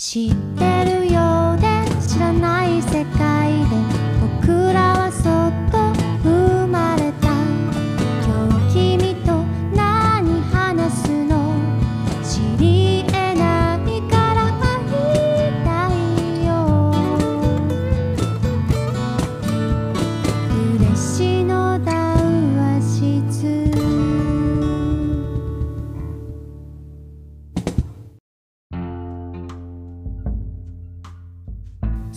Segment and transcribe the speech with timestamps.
[0.00, 0.99] 知ってる？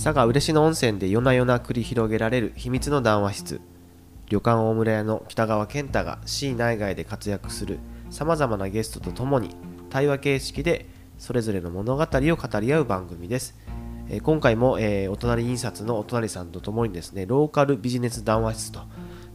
[0.04, 3.62] 佐賀嬉野温泉で夜な夜な繰り広げられる秘密の談話室。
[4.28, 7.80] 旅館大村屋の北川健太が市内外で活躍する
[8.10, 9.56] さまざまなゲストとともに
[9.90, 13.58] 対話形式でそれぞれの物語を語り合う番組です、
[14.10, 18.82] えー今回も、えーお隣印刷のお隣さんとともにですねローカルビジネス談話室と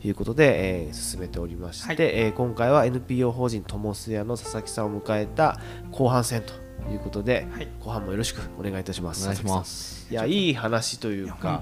[0.04, 1.96] いうことで、えー進めておりまして、はい。
[1.98, 5.58] えー今回は NPO 法人ともすやの佐々木さんを迎えた
[5.92, 7.68] 後半戦ということで、はい。
[7.80, 9.22] 後半もよろしくお願いいたします。
[9.22, 11.60] お願いしま佐すいやいい話といいうやか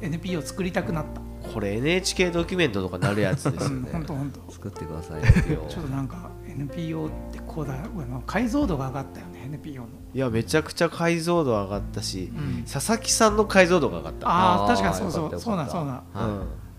[0.00, 1.20] NPO 作りたくなった。
[1.52, 4.52] これ NHK ドキュメントとかなるやつですようんね本当本当。
[4.52, 9.88] 作ってください ちょっとなんか NPO ってこうだあの解像度が上がったよね NPO の。
[10.14, 12.64] いやめちゃくちゃ解像度上がったし、うん。
[12.70, 14.28] 佐々木さんの解像度が上がった。
[14.28, 15.40] ああ確かにそうそう。
[15.40, 16.02] そうなんそうなん。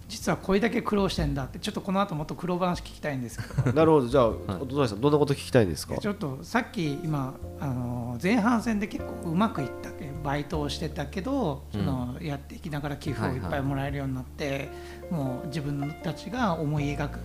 [0.10, 3.74] はい実はこれだけ苦労してんだってちょっとこの後もっと苦労話聞きたいんですけど。
[3.78, 4.08] なるほど。
[4.08, 4.30] じゃあ、い。
[4.60, 5.98] お隣さんどんなこと聞きたいですか？
[5.98, 14.70] ちょっとさっき今あの前半戦で結構うまくいったけバイトをしてたけど、そのやっていきながら寄付をいっぱいもらえるようになって、
[15.12, 17.20] もう自分たちが思い描く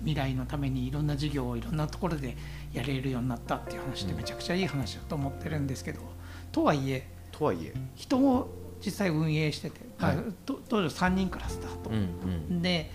[0.00, 2.36] 未来のためにいろんな事業をいろんなところで
[2.72, 6.00] やれるようになったっていう話ってめちゃくちゃいい話だと思ってるんですけど、
[6.52, 7.74] とはいえとはいえ。
[7.96, 10.14] 人を実際運営してて、まあ
[10.44, 12.62] と当時3人からスタート、うんうん。
[12.62, 12.90] で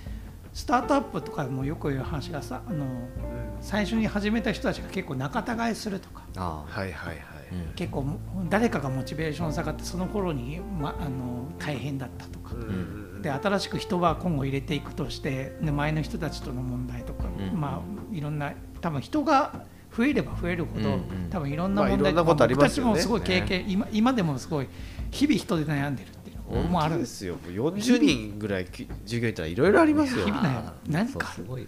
[0.54, 2.86] スタートアップとかでもよく言う話がさあの
[3.60, 6.24] 最初に始めた人たちが結構仲違いするとか。
[6.38, 6.80] ああ。
[6.80, 7.18] はいはいはい、
[7.68, 7.74] うん。
[7.76, 8.06] 結構
[8.50, 17.60] 誰かがモチベーション下がってその頃に、ま、あの大変だったとか、うんで新しく人は今後入れていくとしてで前の人たちとの問題とか、うん。
[17.60, 19.66] まあいろんな多分人が
[19.96, 21.30] 増えれば増えるほど、うんうん。
[21.30, 22.94] 多分いろんなまあ問題いろんなことあり僕ますよね。
[22.94, 24.68] たちもすごい経験、今今でもすごい
[25.12, 30.26] 日々人で悩んでるっていうのもあるんでですすよ40人ぐらいき従業員いたらいろいろありますよ。
[30.26, 31.68] 日々何か すごい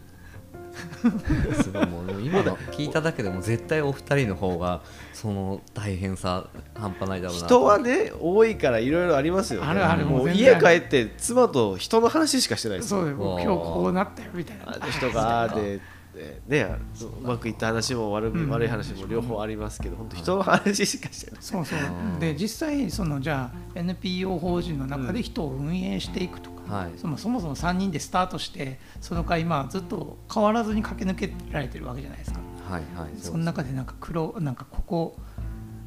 [1.62, 4.82] すごいもう今の 聞いただけでも絶対お二人の方が
[5.14, 7.46] その大変さ半端ないだろうな。
[7.46, 9.68] 人はね多いからいろいろありますよね。
[9.68, 13.02] あるあるもう家帰って妻と人の話しかしてないですよ。
[13.02, 14.88] そう今日こうなったよみたいな。
[14.90, 15.80] 人があで
[16.18, 16.78] ね
[17.24, 18.50] うまくいった話も悪,、うん。
[18.50, 21.42] 悪い話も両方ありますけど本当人の話しかしてない。
[21.42, 21.80] そうそう。
[22.20, 26.92] で実際そのじゃあ NPO 法人の中で人を運営していくとか、はい。
[26.98, 32.40] そのそもそも3人でスタートしてその回今ずっと変わらずに駆け抜けられてるわけじゃないですか。
[32.70, 33.10] はいはい。
[33.18, 35.18] その中でなんか苦労なんかここ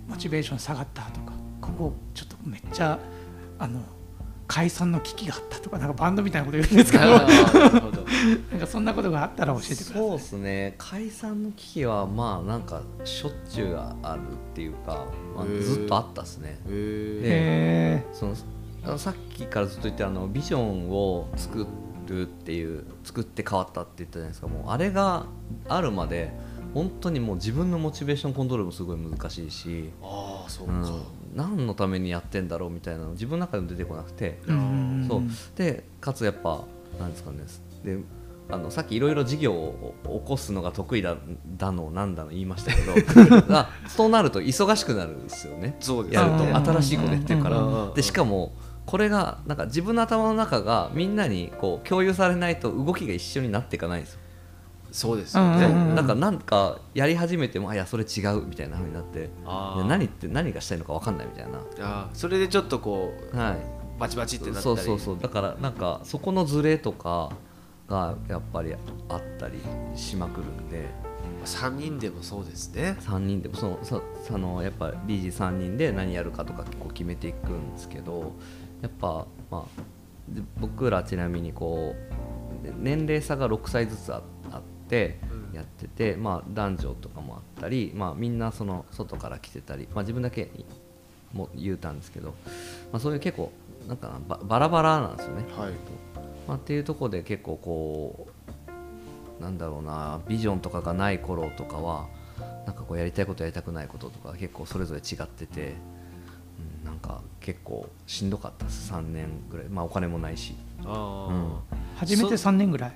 [0.08, 2.98] モチベーション下がったとかここちょっとめっちゃ
[3.58, 3.80] あの
[4.50, 7.04] 解散の危機があったとかなんかバンドみたいなこと言うんですけど。
[7.04, 8.02] なるほど。
[8.50, 9.94] なんかそんなことがあったら教えてください。
[9.94, 10.74] そうですね。
[10.76, 15.06] 解散の危機はまあなんかしょっちゅうあるっていうか、
[15.36, 16.58] まあずっとあったっすね。
[16.66, 17.20] へー。
[18.02, 18.34] へその
[18.82, 21.64] あのさっきからずっと言ってるあのビジョンを作
[22.08, 24.48] るっていう作って変わったって言ったじゃないですか。
[24.48, 25.26] もうあれが
[25.68, 26.32] あるまで
[26.74, 30.82] 本当にもう自分のモチベーションコントロールもすごい難しいし、ああそうか、うん、
[31.34, 35.22] 何のためにやってんだろうみたいなの自分の中でも出てこなくて、ーうんそう。
[35.56, 36.64] でかつやっぱ
[36.98, 37.38] なんですかね。
[37.84, 37.98] で
[38.52, 41.16] あのさっきいろいろ事業を起こすのが得意だ
[41.56, 42.94] だのなんだの言いましたけど。
[43.56, 45.76] あそうなると忙しくなるんですよね。
[45.80, 48.52] そうやるうんと新しいことやってるから、でしかも
[48.86, 54.19] これがなんか自分の頭の中がみんなにこう共有されないと動きが一緒になっていかないんですよ、
[54.92, 55.94] そうですよね、うんうんうん。
[55.94, 59.30] なんかなんかやり始めてもあいやそれ違うみたいな風になって
[59.86, 61.58] 何って何がしたいのか分かんないみたいな。
[61.80, 62.14] あー。
[62.14, 63.56] それでちょっとこうはい
[63.98, 64.62] バチバチってなったり。
[64.62, 65.18] そうそうそう。
[65.20, 67.32] だからなんかそこのズレとか
[67.88, 68.74] がやっぱり
[69.08, 69.58] あったり
[69.94, 71.10] しまくるんで。
[71.44, 72.96] 3人でもそうですね。
[73.00, 78.32] 3人でもそのそそのやっぱ理事3人で何やるかとか結構決めていくんですけど
[78.82, 79.82] やっぱまあ
[80.28, 81.94] で僕らちなみにこ
[82.62, 84.39] うで年齢差が6歳ずつああって
[85.50, 85.56] うん。
[85.56, 90.50] やってて、まあ、男女とかもあったり、まあ、みんなその外から来てたり、まあ、自分だけ
[91.32, 92.34] も言うたんですけど、
[92.92, 93.52] まあ、そういう結構
[93.88, 95.44] なんかなババラバラなんですよね。
[95.56, 95.72] はい。
[96.46, 98.28] まあ、っていうところで結構こ
[99.38, 102.06] うなんだろうなビジョンとかがない頃とかは
[102.66, 105.74] なんかこうやりたいことやりたくないこととか結構それぞれ違ってて、
[106.82, 108.92] うん、なんか結構しんどかったです。
[108.92, 109.68] 3年ぐらい。
[109.68, 110.54] まあお金もないし。
[110.84, 111.78] あうん。
[111.96, 112.92] 初めて3年ぐらい？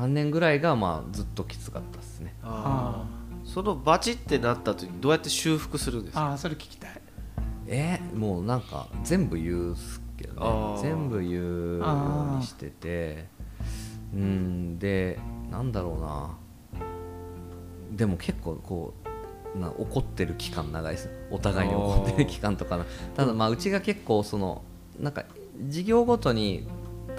[0.00, 2.34] 3年ぐらいがまあずっときつかったですね。
[2.42, 6.20] ああそのバチってなった時どうやって修復するんですか？
[6.28, 6.90] ああそれ聞きたい。
[7.66, 10.82] えーもうなんか全部言うっすけどね。
[10.82, 13.26] 全部言うようにしてて。
[14.14, 15.18] うんで
[15.50, 16.36] なんだろうな。
[17.92, 18.94] でも結構こ
[19.54, 21.10] うな怒ってる期間長いです。
[21.30, 22.86] お互いに怒ってる期間とかな。
[23.14, 24.62] ただまあうちが結構その
[24.98, 25.24] なんか
[25.68, 26.66] 事業ごとに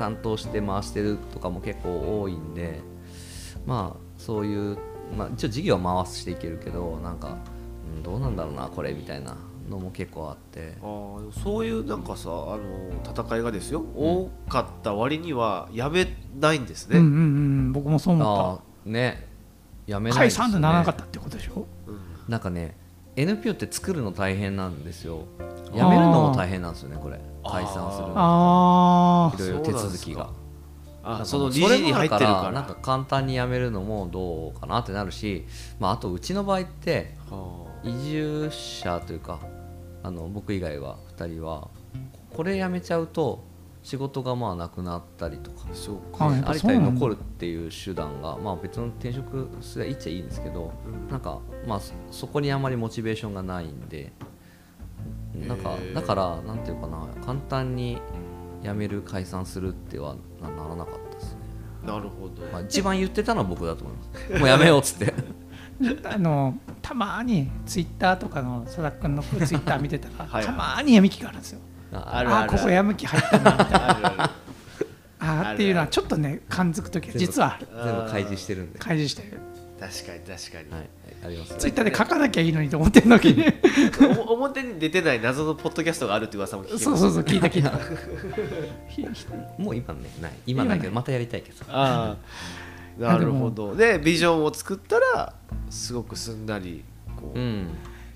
[0.02, 2.82] 担当して回してるとかも結構多いんで
[3.68, 4.78] まあそういう、
[5.16, 7.38] まあ、一応事業は回していけるけどなんか、
[7.96, 9.38] うん、どうなんだろうなこれみたいな
[9.70, 10.74] のも結構あって。
[10.82, 12.60] あーそういうなんかさあの
[13.06, 16.08] 戦いがですよ、多かった割にはやめ
[16.40, 17.18] ないんですね、うんうんう
[17.70, 19.28] ん僕もそう思あっあね。
[19.86, 20.32] やめた解ないね。
[20.32, 21.68] 散とならなかったってことでしょ？
[22.28, 22.76] なんかね
[23.16, 25.26] NPO って作るの大変なんですよ。
[25.76, 28.08] やめるのも大変なんですよねこれ解散する。
[28.08, 30.30] のあいろいろ手続きが。
[31.04, 32.52] あその理事に入ってるから。
[32.52, 35.46] なんか簡単に辞めるのもどうかなってなるし、
[35.80, 39.40] まあ、あとうちの場合っては移住者というか
[40.04, 41.70] あの僕以外は2人は
[42.36, 43.44] これ辞めちゃうと
[43.84, 46.86] 仕事がまあなくなったりとかあそうあやっぱ有そうなんだ。
[46.86, 50.72] 田に残るっていう手段が、まあ、別の転職すればいいっちゃいいんですけど、
[51.10, 54.14] なんか、まあ、そそこにあまりモチベーションがないんで
[55.36, 58.02] なんかだからなんていうかな簡単に
[58.64, 61.40] 辞める解散するってはなならなかったですね、
[61.86, 64.40] なるほど、まあ、一番言ってたのは僕だと思います。
[64.40, 65.14] もうやめようっつって。
[66.04, 71.60] あのたまにツイッターとかの佐々木君のツイッター見てたら はいたまにやみきがあるんですよ。
[71.92, 72.52] あるある。
[72.52, 73.98] あここやむ気入ったなみたいな。
[73.98, 74.32] あるある。
[75.22, 79.40] あーっていうのはちょっとね感づく時は実は全部開示してるんで、開示してる
[79.82, 80.90] 確かに確かに、はい、
[81.26, 83.44] ありますツイッターで書かなきゃいいのにと思ってる時に。
[84.30, 87.72] お表に出てない謎のポッドキャストがあるって噂も聞きました そうそうそう聞いた聞いた。
[89.58, 90.32] もう今ねない。
[90.46, 92.16] 今ないけどまたやりたいけどあ
[93.00, 93.76] あなるほど。
[93.76, 95.34] でビジョンを作ったら
[95.72, 96.84] すごくすんなり
[97.20, 97.68] こう、うん。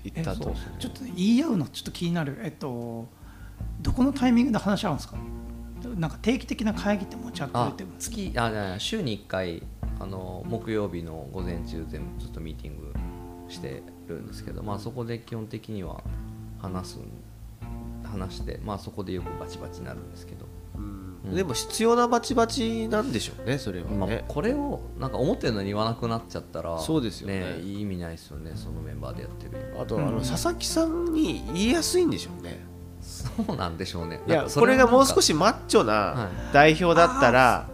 [0.04, 0.54] いったと。
[0.78, 2.38] ちょっとね言い合うのちょっと気になる。
[2.42, 3.08] えっと
[3.80, 5.16] どこのタイミングで話し合うんですか？
[5.96, 9.62] なんか定期的な会議って持ち合ってるすか月あじゃあ週に1回
[9.98, 12.92] あの木曜日の午前中全部ずっとミーティング
[13.48, 16.02] してるんですけど、まあ、そこで基本的には
[16.58, 17.02] 話すん
[18.04, 20.46] 話して、まあ、そこでよくバチバチになるんですけど、
[20.76, 21.18] うん。
[21.24, 21.34] うん。
[21.34, 27.60] でも必要なバチバチなんでしょうねそれはまあね、、これをなんか思ってるのに言わなくなっちゃったらそうですよね。
[27.60, 30.18] 意味ないですよねそのメンバーでやってる今あとあの、うん。
[30.20, 32.75] 佐々木さんに言いやすいんでしょうね
[33.06, 34.20] そうなんでしょうね。
[34.26, 36.52] いやこれがもう少ししマッチョはない。
[36.52, 37.68] 代表だったら、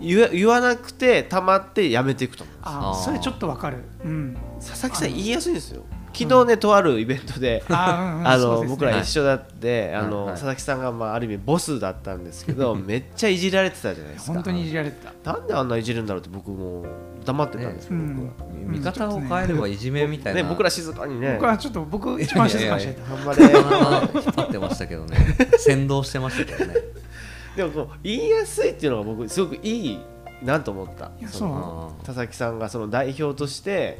[0.00, 2.56] 言わ言わなくてたまってやめていくと思う。
[2.56, 3.78] んですあそれちょっとわかる。
[4.04, 4.36] うん。
[4.60, 5.82] 佐々木さん言いやすいんですよ。
[6.12, 10.34] 昨日ね、とあるイベントで あの僕ら一緒だって、あのはいはい。
[10.34, 14.32] 佐々木さんが、まあ、ある意味ボスだったんですけど めっちゃいじられてたじゃないですか。
[14.32, 15.32] 本当にいじられてた。
[15.32, 16.86] なんであんないじるんだろうって僕も
[17.26, 18.32] 黙ってたんですけど、うん。
[18.68, 21.34] 見方を変えればいじめみたいな、ね、僕ら静かにね。
[21.34, 23.14] 僕はちょっと僕一番静かにしてた。
[23.14, 23.44] 頑張れ。
[23.44, 25.16] 引っ張ってましたけどね。
[25.58, 26.80] 先導してましたけどね。
[27.56, 29.98] でもこう言いやすいっていうのが僕すごくいい
[30.42, 31.10] なと思った。
[31.18, 32.00] いやそのそう。
[32.02, 33.98] あ佐々木さんがその代表として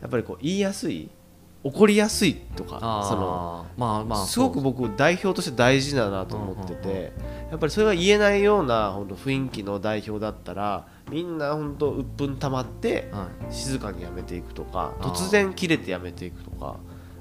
[0.00, 1.10] やっぱりこう言いやすい
[1.64, 2.78] 怒りやすいとか
[3.08, 7.12] そのまあまあすごく僕代表として大事だなと思ってうんうんて
[7.50, 13.52] やっぱりそれが言えないような本当雰囲気の代表だったらみんな本当鬱憤溜まってはい。
[13.52, 16.76] 静かにやめていくとか突然切れてやめていくとか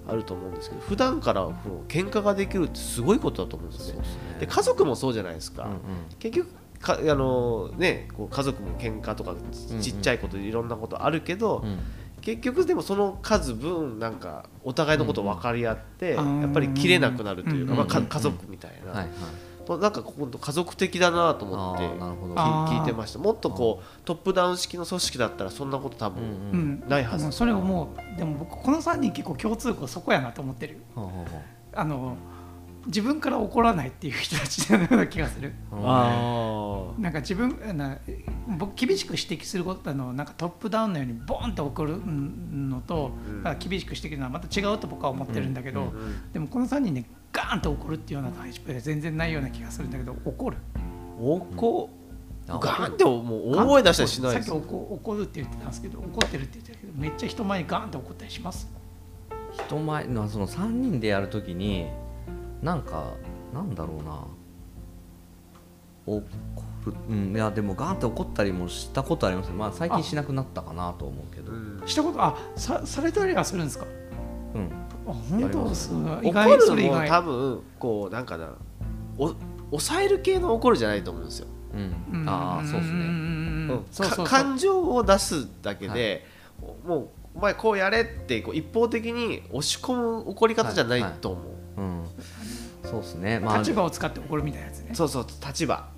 [0.08, 1.54] あると思うんですけど普段からこ
[1.88, 4.02] う喧嘩ができるってすごいことだと思うんですよね。
[4.02, 4.22] ですね。
[4.40, 5.78] で家族もそうじゃないですか、うんうん。
[6.20, 11.80] 結局かあのね、こう家族も喧嘩とかうんちちっちゃいことでいろんなことあるけど、うん。
[12.22, 16.42] 結局でもその数分なんかお互いのことを分かり合って、うん。
[16.42, 18.06] やっぱり切れなくなるというか、うんまあ、かうん。
[18.06, 19.10] 家族みたいな、はいはい
[19.68, 23.20] となんかここ家族的だなと思って聞いてました。
[23.20, 27.24] もっとこうトップダウン式の組織だったらそんなこと多分、うんううんんないはず。
[27.24, 31.42] でもそれをもうでも僕この3人結構共通項そこやなと思ってるほうほうほう。
[31.74, 32.16] あの
[32.88, 35.54] 自分から怒らないっていう人たちのような気がする。
[35.72, 37.98] あなんか自分な
[38.58, 43.44] 僕厳しく指摘することあのなんかトップダウンのようにボーンと怒るのと、うん。
[43.44, 50.58] まあ厳しく指摘するのはまた違うと僕は思ってるんだけど、うんーうんでもこの3人ねガーンと怒るっていうようなタイプで全然ないような気がするんだけど怒る。
[51.20, 51.90] 怒
[52.50, 58.70] あガーンってもう大声出したりしないですさっき怒怒るって言ってたんですけど怒ってるって言ってたけどめっちゃ人前にガーンと怒ったりします？
[59.68, 61.88] 人前のその3人でやるときに
[62.62, 63.14] なんか
[63.54, 64.26] なんだろうな。
[66.06, 66.24] 怒
[66.86, 69.52] る、うん、いやでもガーンって怒ったりもしたことあります。
[69.52, 71.52] まあ最近しなくなったかなと思うけど。
[71.52, 71.84] うん。
[71.86, 73.86] したことあさされたりはするんですか？
[74.56, 74.70] うん。
[75.06, 75.76] あ本当？
[75.76, 75.94] す。
[75.94, 76.04] ごい。
[76.04, 78.54] 怒意外そるのも多分こうなんかな
[79.18, 79.34] お
[79.70, 82.26] 抑える系の怒るじゃないと思うんですよ、うん。
[82.26, 83.00] ああそうですね。
[83.00, 83.70] ん。
[83.70, 84.26] うん。
[84.26, 86.26] 感情を出すだけで、
[86.86, 92.04] もうお前こうやれってこう一方的に押し込む怒り方じゃないと思う、うん
[92.90, 93.40] そうですね。
[93.40, 94.92] まあ立場を使って怒るみたいなやつね。
[94.94, 95.90] そうそう立場。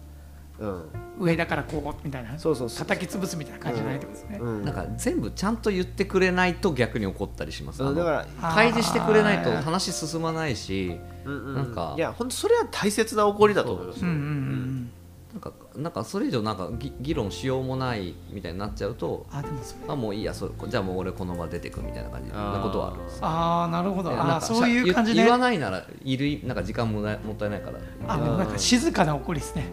[0.60, 0.84] うん。
[1.20, 2.38] 上だからこうみたいな。
[2.38, 2.70] そうそう。
[2.70, 4.66] そう叩き潰すみたいな感じじゃないってことですね、うん。
[4.66, 7.84] なんか全部ちゃんと言ってくれないと逆に怒ったりします。
[7.84, 7.96] うん。
[7.96, 11.94] だから開示してくれないと話進まないしうんうんなんか。
[11.98, 14.08] いや本当それは大切な怒りだと思いますよ。
[14.08, 14.20] うんうん。
[14.20, 14.92] うん
[15.34, 19.82] なんかなんかそれ以上なんかぎ議論しようもないみたいになっちゃうとあでもそれ。
[19.88, 23.04] あもういいやそれじゃあもう俺この場出てくみたいな感じなことはある。
[23.04, 24.10] んですああなるほど。
[24.10, 25.18] あーそういう感じね。
[25.18, 27.80] 言言わないならいるなんか時間もないもったいないから。
[28.08, 29.68] あでもなんか静かな怒りですね。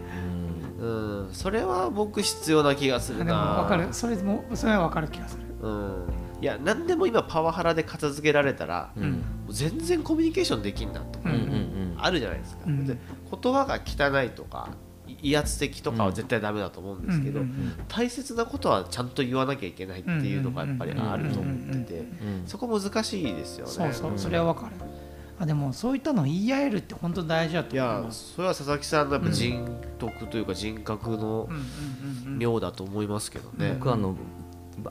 [0.79, 1.23] うん。
[1.25, 1.33] うん。
[1.33, 3.87] それは僕必要な気がすでもるな分かる。
[3.93, 5.43] それもそれは分かる気がする。
[5.67, 6.07] うん。
[6.39, 9.03] いや何でも今パワハラで片付けられたら、うん。
[9.03, 11.95] うん全然コミュニケーションできんなとか、うんうんうん。
[11.97, 12.85] あるじゃないですか、うん。
[12.85, 12.97] で
[13.31, 14.71] 言葉が汚いとかい
[15.21, 17.41] 威圧的とかは絶対ダメだと思うんですけど、
[17.87, 22.07] 大切なことはちゃんと言わなきゃいけないっていうのがやっぱりあると思っててうん
[22.45, 23.71] そこ難しいですよね。
[23.71, 24.75] そうそうそれは分かる。
[25.39, 28.33] あでもそういったの言い合えるって本当大事だといや思います。
[28.35, 29.67] それは佐々木さんのやっぱ人
[29.99, 31.47] 徳というか人格の
[32.25, 33.75] 妙だと思いますけどね。
[33.77, 34.15] 僕あの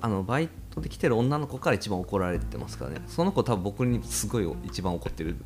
[0.00, 3.02] あのバイトで来てる女の子から一番怒られてますからね。
[3.06, 5.36] その子多分僕にすごい一番怒ってる。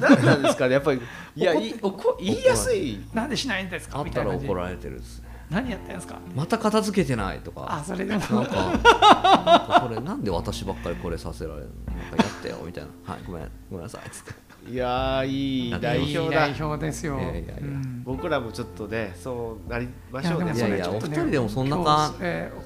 [0.00, 0.74] 何なんですかね。
[0.74, 1.00] やっぱり
[1.36, 3.00] いやい怒言いやすい。
[3.14, 3.98] なんでしないんですか？
[3.98, 4.46] あっみたいな感じ。
[4.46, 5.28] たら怒られてるっすね。
[5.50, 6.18] 何やってんですか？
[6.36, 7.66] また片付けてないとか。
[7.68, 8.20] あそれでも。
[8.20, 11.94] なんかなんかこれなんで私ばっかりこれさせられるの？
[11.96, 13.12] なんかやってよみたいな。
[13.12, 14.32] はいごめんごめんなさいっつって
[14.68, 17.18] いやーいい代いい表だ代表ですよ。
[17.18, 20.52] いやいやいやうん僕らもちょっとねそうなりましょうね。
[20.54, 22.14] いやでもいやいやおそれちょっとね二人でもそんな今感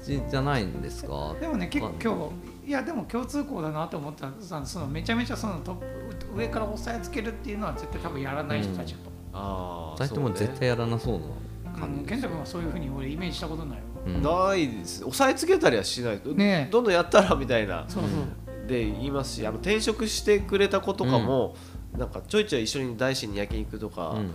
[0.03, 1.09] じじゃないんですか？
[1.09, 2.31] ーでもね結構今
[2.63, 2.71] 日い。
[2.71, 9.95] やでも共通項だなと思ったさそのめちゃめちゃそのトップ上から押さえつけるっていうのは絶対多分やらない人たちだと思う。
[9.95, 11.25] あ二人とも絶対やらなそうな
[12.07, 13.83] 健太君はそういうふうに俺イメージしたことないわ。
[14.05, 14.21] うん。
[14.21, 15.03] ないです。
[15.03, 16.19] 押さえつけたりはしない。
[16.19, 16.71] と、ねえ。
[16.71, 17.85] どんどんやったらみたいな。
[17.87, 18.11] そうそう。
[18.67, 21.55] で言いますしあの転職してくれた子とかも、
[21.97, 24.25] なんかちょいちょい一緒に大師に焼肉とかうん。
[24.27, 24.31] 誘,、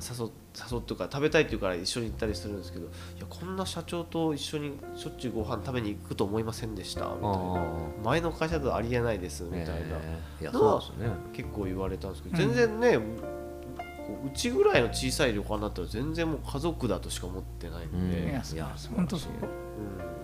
[0.70, 2.88] 誘ってか食べたいって言うから一緒に行ったりするんですけどい
[3.20, 7.02] やこんな社長と一緒にしょっちゅうご飯食べに行くと思いませんでした？
[7.06, 7.28] みたいな。
[7.28, 7.62] あ
[8.04, 9.66] 前の会社だとありえないですみたい
[10.42, 11.14] な、のはそうですね。
[11.32, 18.28] 結構言われたんですけど、うん全然ねこううちぐらいの小さい旅館だったら全然もう家族だとしか思ってないんで、うん。
[18.30, 20.19] いやそういや本当そううん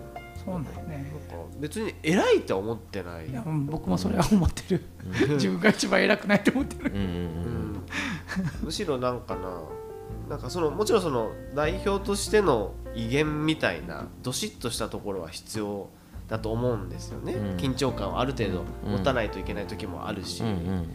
[0.47, 1.11] そうなんだよね。
[1.59, 3.29] 別に偉いって思ってない。
[3.29, 4.81] いやうん僕もそれは思ってる。
[5.31, 6.91] 自分が一番偉くないと思ってる。
[6.95, 7.83] うんうんうん。
[8.63, 9.61] むしろなんかな
[10.29, 15.89] なんかそのもちろんその代表としての威厳みたいなどしっとしたところは必要
[16.29, 17.57] だと思うんですよね、うん。
[17.57, 20.89] 緊張感をある程度持たないといけない時もあるし、うんうん。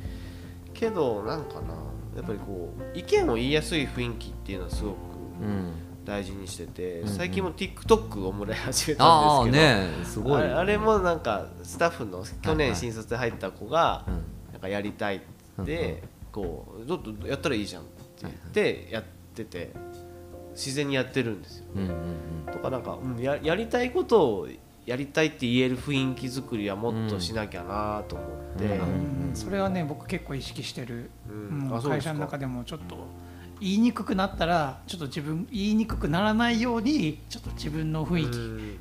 [0.72, 1.74] けどなんかな
[2.16, 4.94] やっぱりこう意見を言いやすい雰囲気っていうのはすごく
[5.42, 5.72] うん
[6.04, 7.14] 大事にしてて、うんうん。
[7.14, 10.42] 最近も TikTok をもらい始めたああんですけど、ねすごい。
[10.42, 14.14] あれあれもなんかスタッフの去年新卒で入った子がうん。
[14.52, 17.92] なんかやりたいってこうちょっとやったらいいじゃんって
[18.22, 19.04] 言ってやっ
[19.34, 19.70] てて
[20.52, 21.64] 自然にやってるんですよ。
[21.74, 24.48] うんうんとかなんか、うん、ややりたいことを
[24.84, 28.28] やりたいって言える雰囲気作りはもっとしなきゃなと思っ
[28.58, 31.80] て、うんうんそれはね僕結構意識してる、うん。
[31.82, 32.96] 会社の中でもちょっと
[33.62, 38.28] 言いにくくなったらちょっと自分言いにくくならないようにちょっと自分の雰囲う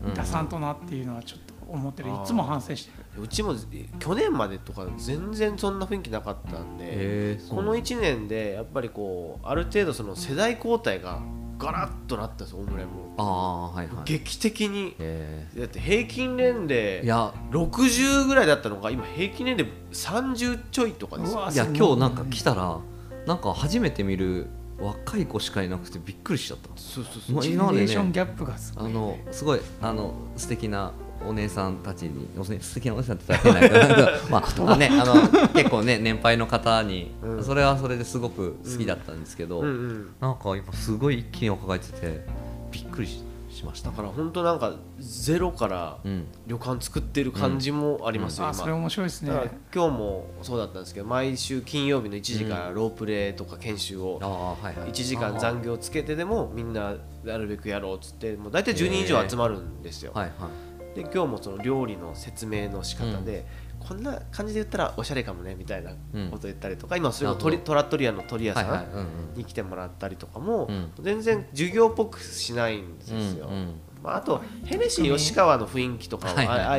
[0.10, 0.14] ん。
[0.14, 2.10] 気出さんとなっていうのはちょっと思ってる。
[2.10, 3.22] いつも反省してる。
[3.24, 11.20] うちもえ去年までとか全然そんな雰囲気なかったんで、この1年でやっぱりこうある程度その世代交代が
[11.60, 13.14] ガラッとなったんですよオムライも。
[13.18, 13.96] ああはいはい。
[14.06, 14.96] 劇的に。
[15.00, 21.50] えだって平均年ー齢いや60ぐらいだったのが今平均年齢30ちょいとかですよ。
[21.52, 22.80] いや今日なんか来たら
[23.28, 24.48] なんか初めて見る
[24.82, 27.36] 若い子しかいなくてびっくりしちゃったそうそうそう。
[27.36, 30.92] まあ今までねネレーションギャップがすごあいのすごいあの素敵な
[31.28, 35.14] お姉さんたちに素敵なお姉さんって言ったら変だけど まああねあの
[35.54, 37.44] 結構ね年配の方に、うん。
[37.44, 39.68] それはそれですごく好きだったんですけど、うん。
[39.68, 42.26] うんなんか今すごい一気に若返ってて
[42.72, 43.90] びっくりししました。
[43.90, 46.28] だから本当なんかゼロからうん。
[46.48, 49.30] 旅館作ってる感じもありますよ、あそれ今面白いですね。
[49.30, 54.90] だから今日もそうだったんですけど毎週金曜日の1時からロープレイとか研修をああはいはい。
[54.90, 60.50] 1時間残業つけてでもみんななるべくやろうっつってもう大体10人以上集まるんですよ、はいは
[60.94, 60.96] い。
[60.96, 63.46] で今日もその料理の説明の仕方で、
[63.92, 65.92] こんな感じで言ったらおしゃれかもねみたいな
[66.32, 70.92] こと言ったりとか、今それをトリトラットリアの鳥屋さんに来てもらったりとかも、うん。
[71.02, 76.78] 全然授業っぽくしないんですよ、うんうんまあ、あとヘネシー吉川の雰囲気とかは、はいはいあああ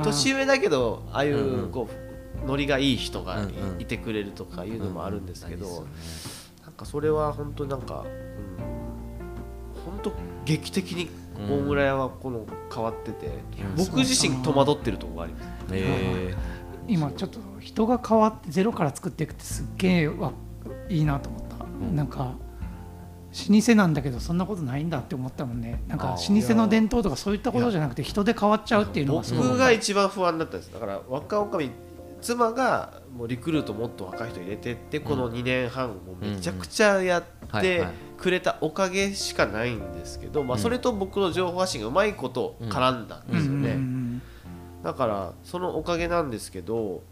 [0.00, 1.70] いう年上だけどああいうんううん。
[1.70, 1.88] こ
[2.42, 3.84] うノリがいい人がい,、うんうん。
[3.84, 5.84] てくれるとかいうのもあるんですけど、うんうん。
[6.64, 10.12] なんかそれは本当なんか、うん、本当
[10.44, 11.08] 劇的に
[11.48, 13.32] 大村屋はこの変わってて、や
[13.76, 15.57] 僕自身戸惑ってるところがあります。
[15.72, 16.34] え
[16.86, 20.32] 今ちょっと人が変わってゼロから作っていくってすっげえわ
[20.88, 21.94] いいなと思った、ん。
[21.94, 22.34] なんか
[23.50, 25.82] 老舗なんだけどそんなことないんだって思ったもんね。
[25.86, 30.72] なんか老舗の伝統とかそういったことじゃなくて人で変わっちゃうっていうのが僕が一番不安だったんです。
[30.72, 31.70] だから若女将
[32.20, 43.87] 妻がもうリクルートもっと若い人入れてってこの2年半もめちゃくちゃやってくれたおかげしかないんですけど、まあ、それと僕の情報発信がうまいこと絡んだんですよね、うん
[44.82, 47.02] だからそのおかげなんですけど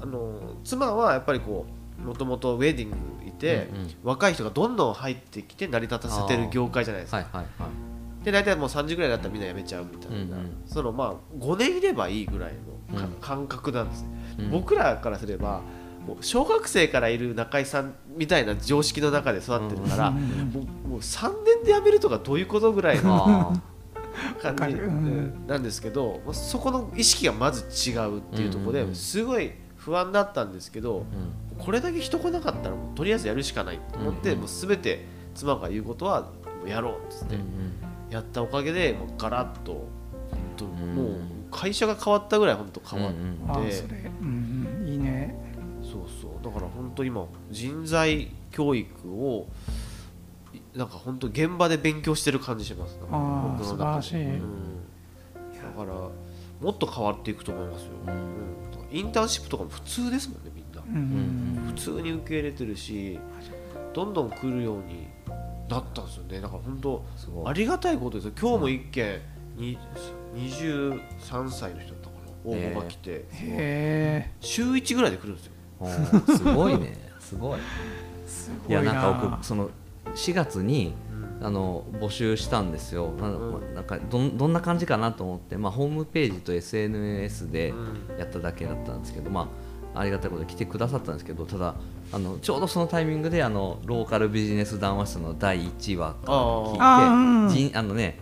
[0.00, 1.66] あの妻はやっぱりこ
[2.00, 2.96] うもともとウェディング
[3.26, 3.94] いて、うんうん。
[4.02, 7.18] 若い人がどんどん入ってきて成り立たせてる業界じゃないですか。
[7.18, 8.24] はいはいはい。
[8.24, 10.62] で大体もう3時ぐらいだったらみんな辞めちゃうみたいな、うんうん。
[10.66, 12.52] そのまあ5年いればいいぐらい
[12.90, 13.12] のかうん。
[13.20, 14.08] 感覚なんですね、
[14.38, 14.50] うん。
[14.50, 15.62] 僕らからすれば
[16.06, 20.16] もう小学生からいる中居さんみたいな常識の中で育ってるから、うん。
[20.16, 23.62] もうもう3年で辞めるとかどういうことぐらいのあ
[24.42, 24.76] 感じ。
[25.46, 31.64] なんですけどまあそこの意識がまず違うっていうところですごい不安だったんですけど、ーうん。
[31.64, 34.40] これだけ人来なかったらもうとりあえずやるしかないと思って、うんうん。
[34.40, 35.04] もう全て
[35.34, 36.28] 妻が言うことはも
[36.66, 37.36] うやろうっつって。
[37.36, 37.42] うん
[38.10, 39.88] やったおかげでもうガラッと
[40.58, 41.16] 本もう
[41.50, 45.34] 会社が変わったぐらい本当変わって、いいね。
[45.82, 46.44] そうそう。
[46.44, 49.83] だから本当今人材教育をい
[50.74, 52.98] なんか本当現場で勉強してる感じします。
[53.10, 53.64] あー僕の中で。
[53.64, 54.24] 素晴らしい。
[54.24, 54.82] うん、
[55.76, 58.98] だからもっと変わっていくと思いますよ、うん。
[58.98, 63.18] インターンシップとかも普通ですもんねみんな、うん普通に受け入れてるし
[63.92, 65.06] どんどん来るように
[65.68, 66.40] なったんですよね。
[66.40, 67.04] だから本当
[67.46, 68.32] ありがたいことですよ。
[68.38, 69.20] 今日も一件
[69.56, 69.78] に
[70.34, 72.14] 23歳の人だったか
[72.44, 72.50] な。
[72.50, 74.30] 応募が来て、へえ。
[74.40, 75.52] 週1ぐらいで来るんですよ。
[76.36, 76.96] すごいね。
[77.20, 77.60] すごい。
[78.26, 79.70] すごいないやなんか僕その
[80.14, 80.94] 4月に
[81.40, 83.74] あの募集したんですよ、なうん。
[83.74, 88.18] なんかどんどんな感じかなと思って、まあ、ホームページと SNS でうん。
[88.18, 89.50] やっただけだったんですけど、ま
[89.94, 91.74] あ、ありがたいことで来てくださったんですけどただ
[92.12, 98.18] あのちょうどそのタイミングであのローカルビジネス談話室の第1話聞いてうん人あのね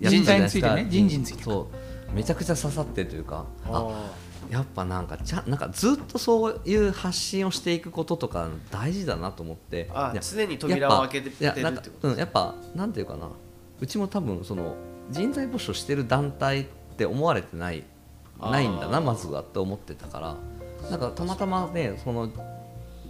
[0.00, 0.68] や人ったじゃないですか。
[0.68, 1.06] 材についてね。
[1.06, 1.68] 人事についてそ
[2.12, 2.14] う。
[2.14, 4.10] めちゃくちゃ刺さってというかああ
[4.52, 9.88] やっぱなんかちゃなんかずっとそういう発信をしていくこととか大事だなと思って。
[9.94, 13.30] あ常に扉を開けてるってことうん、やっぱなんていうかな。
[13.80, 14.76] うちも多分その
[15.10, 16.64] 人材募集してる団体っ
[16.98, 17.82] て思われてない
[18.38, 20.36] ないんだなまずはって思ってたから。
[20.90, 22.28] なんかたまたまねその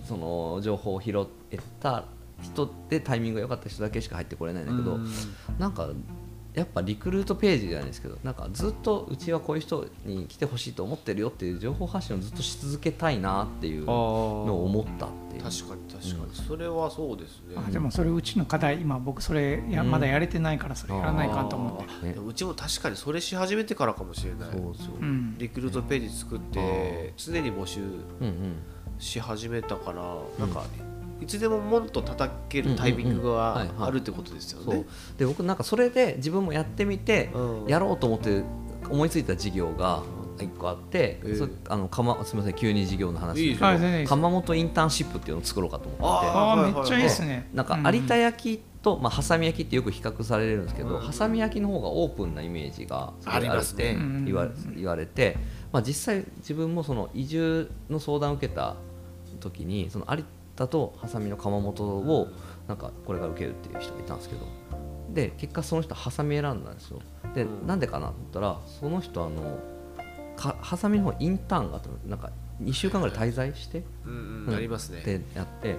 [0.05, 2.05] その情報を拾えた
[2.40, 5.11] 人でタイミングが良かった人だけしか入ってこれないんだけど、うん。
[5.59, 5.88] なんか
[6.54, 17.54] やっぱリクルートページじゃないですけどなんかずっとうちはこういう人に来てほしいと思ってるよっていう情報発信をずっとし続けたいなっていうのを思ったっていう確かに確かに、それはそうですね。
[17.56, 21.84] あでもそれうちの課題今僕それやうんまだやれてないからそれやらないかんと思って。
[21.84, 22.14] あー。
[22.14, 24.50] でもうちも確かにそれし始めてからかもしれない。
[24.52, 24.96] そうそう。
[25.00, 27.88] うんリクルートページ作って常に募集うん
[28.20, 28.56] うん
[28.98, 30.64] し始めたから、なんか
[31.22, 34.74] いつでも門と叩けるタイミングがあるってことですよそう。
[34.74, 34.85] ね。
[35.18, 37.66] で僕なんかそれで自分もやってみて、うん。
[37.68, 38.42] やろうと思って
[38.90, 40.02] 思いついた事業が
[40.38, 41.35] 1個あって、ええ。
[41.37, 43.50] そあのかますみません急に事業の話。
[43.50, 43.66] ですよ。
[43.66, 44.11] はい全然いいです。
[44.11, 46.04] 窯元インターンシップっていうのを作ろうかと思って。
[46.04, 47.48] あはいはいはいあめっちゃいいですね。
[47.54, 47.94] なんかうん。
[47.94, 51.00] 有田焼と、まあ、ハサミ焼きってよく比較されるんですけど、うん。
[51.00, 55.37] ハサミ焼きの方がオープンなイメージがありまて言わ言われて、
[55.72, 58.76] まあ、実際自分もその移住の相談を受けた
[59.40, 60.24] 時にその有田
[60.68, 62.28] とハサミの窯元を
[62.68, 64.46] なんかこれから受けるっていう人がいたんですけど。
[65.12, 67.00] で結果その人ハサミ選んだんですよ。
[67.34, 67.66] で、うん。
[67.66, 69.58] なんでかなと思ったらその人あの
[70.36, 71.94] かハサミの方インターンがあったの。
[72.06, 72.30] なんか
[72.62, 74.18] 2週間ぐらい滞在して、うんうう
[74.50, 74.52] ん。
[74.52, 75.02] ん、ありますね。
[75.02, 75.76] でやって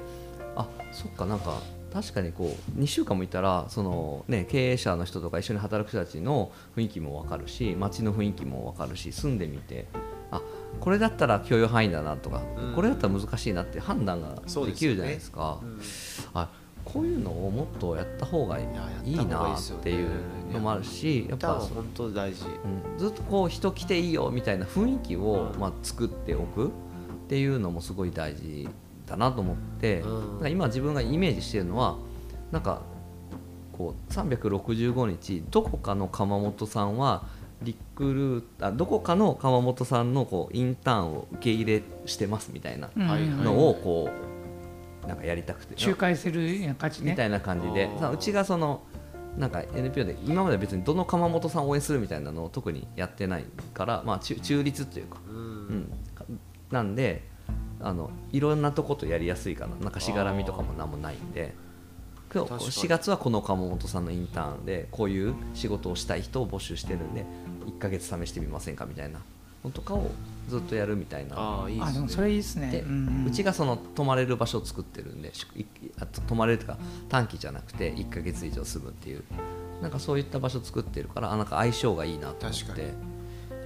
[0.56, 9.88] あそっかなんか確かにこう2週間もいたらその、ね、経営者の人とか一緒に働く人たちの雰囲気も分かるし街の雰囲気も分かるし住んでみて
[10.36, 10.42] あ
[10.80, 12.76] これだったら許容範囲だなとか、うん。
[12.76, 15.60] これだったら難しいなって判断ができるじゃないですか。
[15.62, 15.80] うん。
[16.34, 16.50] あ
[16.84, 19.04] こういうのをもっとやった方がいいなっ
[19.82, 20.10] ていう
[20.52, 22.46] のもあるしやっぱ本当大事。
[22.46, 25.60] うん、ずっとこう人来ていいよみたいな雰囲気を、うん。
[25.60, 26.70] まあ、作っておくっ
[27.30, 28.68] ていうのもすごい大事
[29.08, 30.04] だなと思って、
[30.50, 31.98] 今自分がイメージしてるのは
[32.52, 32.82] なんか
[33.78, 37.24] こう365日どこかの窯元さんは
[37.64, 44.10] リクルーあどこかの窯元さんのこうインターンを受け入れしてますみたいなのをこ
[45.06, 45.76] うなんかやりたくて。
[45.84, 47.12] 仲介するような感じね。
[47.12, 47.90] みたいな感じで。
[48.14, 48.82] うちがその
[49.38, 55.36] なんか NPO で今まで別にどの窯元さんを応援するみたいなのを特にやってないから、まあ、中中立というか、うん。
[55.36, 56.26] うん、か
[56.72, 57.24] なんで
[57.82, 61.54] あのいろんなとことやりやすいかななんかしがらみとかも何もないんで。
[62.34, 62.72] 今日確かに。
[62.72, 67.26] 4月はこの窯元さんのインターンでこういう仕事をしたい人を募集してるんで
[67.66, 69.20] 1ヶ月試してみませんかみたいな
[69.64, 70.12] のとかを
[70.50, 71.90] ずっとやるみたいなああいいですね。
[71.90, 72.72] あでもそれいいですね。
[72.72, 75.66] で、うんうちがその泊まれる場所を作ってるんでしい
[76.00, 76.78] あと泊まれるというか
[77.10, 79.24] 短期じゃなくて1ヶ月以上住むっていう
[79.82, 82.66] なんかそういった場所を作ってるからあなんか相性がいいなと思って。
[82.66, 82.82] 確か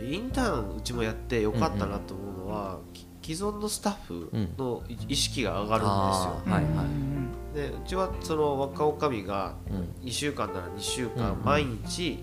[0.02, 6.86] インターンうちもやってよかったなと思うのは、き既存のスタッフの意識が上がるんですよ、あーはいはい。
[6.86, 7.18] うん
[7.54, 10.08] でうちはその若おかみがうん。
[10.08, 11.46] 2週間なら2週間うんうん。
[11.46, 12.20] 毎日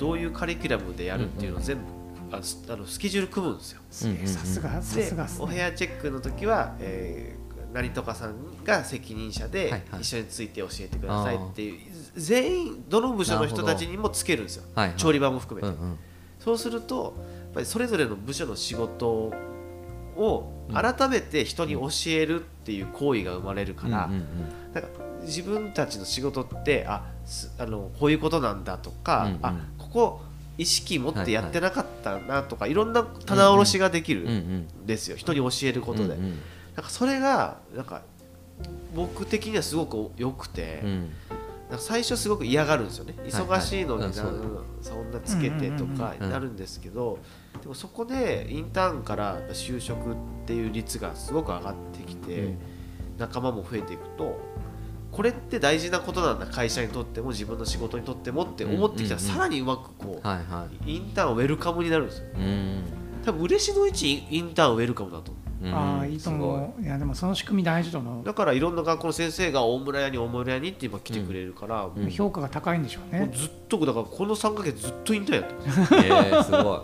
[0.00, 1.82] どういうカリキュラムでやるっていうのを全部
[2.36, 3.80] あすあのスケジュール組むんですよ。
[3.90, 7.40] さすがさですがお部ね屋チェックの時は、えー
[7.72, 10.00] 何とかさんが責任者ではいはい。
[10.00, 11.80] 一緒について教えてくださいっていう、
[12.16, 14.96] 全員どの部署の人たちにもつけるんですよ、はいはい。
[14.96, 15.98] 調理場も含めて、うんうん。
[16.40, 19.32] そうするとやっぱりそれぞれの部署の仕事
[20.16, 24.24] を改めて人に教えるっていう行為が生まれるから、うんうん。
[24.74, 24.88] なんか
[25.22, 29.38] 自分たちの仕事ってあすあのこういうことなんだとか、うんうん。
[29.42, 29.54] あ
[29.92, 30.20] ここ
[30.58, 38.02] 意識持ってやってなかったなとか、いろんな棚卸しができるうんですよ、人に教えることで、なんかそれがなんか
[38.94, 41.10] 僕的にはすごく良くて、うん。
[41.70, 43.14] なんか最初すごく嫌がるんですよね。
[43.16, 44.12] はい忙しいのにな、うん
[44.82, 47.18] そんなつけてとかなるんですけど、
[47.62, 50.14] でもそこでインターンから就職っ
[50.46, 52.58] ていう率がすごく上がってきて、うん。
[53.18, 54.40] 仲間も増えていくと
[55.12, 56.46] これって大事なことなんだ。
[56.46, 59.14] 会社にとっても自分の仕事にとってもって思ってきた。
[59.14, 62.24] らさらにうまくこう、インターンウェルカムになるんですよ。
[62.36, 62.84] うん。
[63.24, 65.32] 多分嬉しのうちインターンウェルカムだと。
[65.32, 65.74] 思ううん。
[65.74, 66.82] ああいいと思う。
[66.82, 66.86] い。
[66.86, 72.10] やでもその仕組み大事と思うだからいろんな学校の先生が大村屋に大村屋にって今来てくれるから、もうん。
[72.10, 73.30] 評価が高いんでしょうね。
[73.32, 75.94] うずっとだからこの3ヶ月ずっとインターンやってます。
[75.94, 76.80] えー、すごい。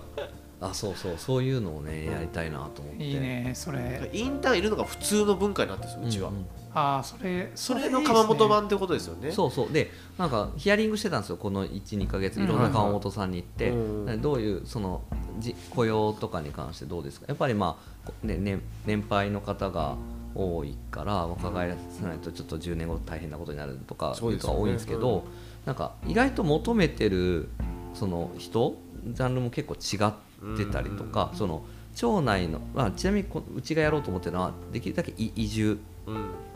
[0.60, 1.14] あそうそう。
[1.16, 3.04] そういうのをねやりたいなと思って。
[3.04, 4.10] いいねそれ。
[4.12, 6.46] インターンいるのが普通の文化になってるんですようちは、んん
[6.78, 9.32] ああそれそれの窯元版ってことですよね。
[9.32, 9.72] そうそう。
[9.72, 12.38] でなんかヒアリングしてたんですよこの12か月。
[12.38, 14.20] いろんな川本さんに行って、うん。
[14.20, 15.00] どういうその
[15.38, 17.24] じ雇用とかに関してどうですか？
[17.28, 19.96] やっぱりまあ、こねね、年配の方が
[20.34, 25.24] 多いから若返らせないとちょっと10年後大変なことになるとかいう人が多いんですけど、
[25.64, 27.48] なんか意外と求めてる
[27.94, 35.80] その人ジャンルも結構違ってたりとか、その町内の、まあ、ちなみにこうちがやろうと思ってるのはできるだけい移住うん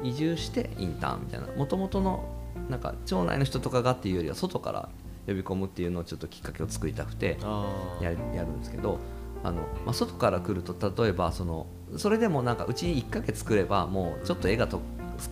[0.03, 1.47] 移住してインターンみたいな。
[1.49, 2.25] もともとの
[2.69, 4.89] なんか町内の人とかがっていうよりは外から
[5.27, 7.39] 呼び込むっていうのをちょっときっかけを作りたくて
[8.01, 8.99] やるやるんですけど
[9.43, 14.81] あの、まあ、外から来ると例えばそのそれでもなんかうちに1ヶ月来ればもうちょっと絵がと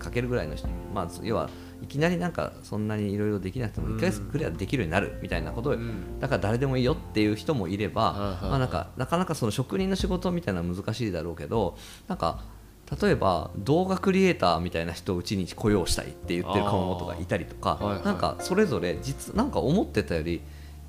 [0.01, 1.49] 描けるぐらいの人、まあ、要は
[1.83, 5.75] いきなりなんかそんなにいろいろできなくても1ヶ月来ればできるようになるみたいなこと
[6.21, 12.43] だから誰でもいいよっていう人もいれば、まあ、なんかなかなかその職人の仕事みたいなのは難しいだろうけどなんか
[13.01, 18.05] 例えば動画クリエイターみたいな人をうちに雇用したいって言ってる窯元がいたりとか、はいはい。
[18.05, 20.41] なんかそれぞれ実なんか思ってたより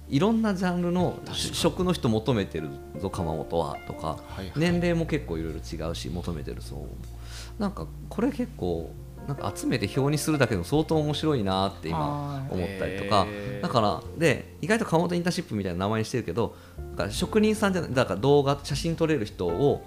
[0.08, 4.52] いろんなジャンルの職の人求めてるぞ窯元はとか、はいはい。
[4.56, 8.92] 年齢も結構いろいろ違うし求めてるそうなんかこれ結構
[9.28, 13.28] なんか集めて表にするだけでも相当面白いなって今思ったりとか
[13.62, 16.56] だからで意外と窯元インターンシップみたいな名前にしてるけど
[16.94, 19.84] だから職人さんじゃないだから動画写真撮れる人を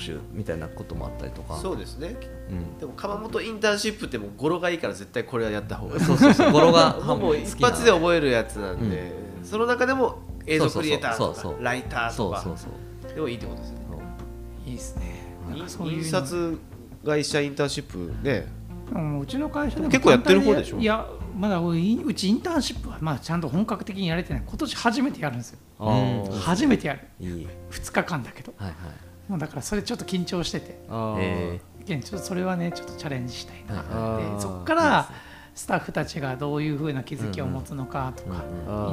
[0.00, 1.56] 募集みたいなこともあったりとか。
[1.58, 2.16] そうですね。
[2.50, 2.78] うん。
[2.78, 6.00] でも窯元インターンシップってもう語呂がいいから絶対これはやった方がいい。
[6.04, 6.52] そうそうそう。
[6.52, 9.12] 語呂が もうもう一発で覚えるやつなんで、
[9.44, 11.54] その中でも映像クリエイターとそうそうそう。
[11.54, 12.40] かライターとか。
[12.40, 12.70] そうそう
[13.04, 13.14] そう。
[13.14, 13.80] でもいいってことですよね。
[14.66, 15.20] いいですね。
[15.84, 16.58] 印刷
[17.04, 18.46] 会社インターンシップね。
[18.92, 20.78] うんうちの会社でも結構やってる方でしょ？
[20.78, 21.06] いや
[21.38, 24.42] まだううちインターンシップはまあちゃんと本格的にやれてない。
[24.44, 25.58] 今年初めてやるんですよ。
[26.42, 27.00] 初めてやる。
[27.20, 27.46] いい。
[27.70, 28.52] 2日間だけど。
[28.56, 30.80] はいはいもうだからそれちょっと緊張してて。
[30.86, 33.80] ちょっとそれはねちょっとチャレンジしたいな。
[33.80, 34.34] あー。
[34.34, 35.08] でそこから
[35.54, 38.44] スタッフたちがどういうふうな気づきを持つのかとか、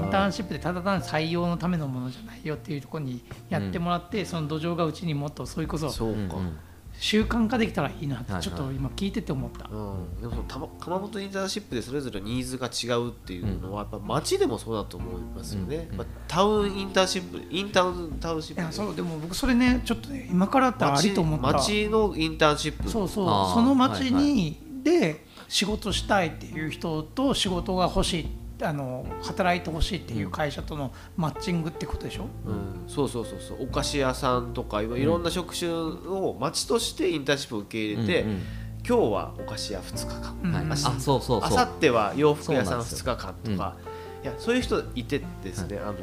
[0.03, 6.57] インターンシップでただ単に採用のためのものじゃないよっていうところにやってもらって、その土壌がうちにもっとそれこそそうか、うんうん
[6.99, 8.41] 習慣化できたらいいなっはいはい。
[8.41, 15.97] てちょっと今聞いてて思った、うん、でもそのたま窯元インターンシップでそれぞれニーズが違うっていうのは、やっぱ街でもそうだと思いますよね、うん。
[15.97, 18.61] まあ、タウンインターンシップインタウンタウンシップ。
[18.61, 21.47] いやそうでも僕それねちょっとね今からだったらありと思った。
[21.53, 22.89] 街のインターンシップ。
[22.89, 23.27] そうそう。
[23.27, 28.27] あーその町に、で仕事したいっていう人と仕事が欲しい
[28.61, 33.63] あの働いてほしいっていう会社とのマッチングってことでしょ、うん、そうそうそうそう。
[33.63, 38.41] お菓子屋さんとかいろんな職種を町としてインターンシップを受け入れて、うんうん。
[38.87, 41.43] 今日はお菓子屋2日間、うんはい、うんあそうそうそう。
[41.43, 43.15] あさっては洋服屋さん2そうなんですよ。
[43.15, 43.75] 日間とか、
[44.23, 45.93] いやそういう人いてですね、あの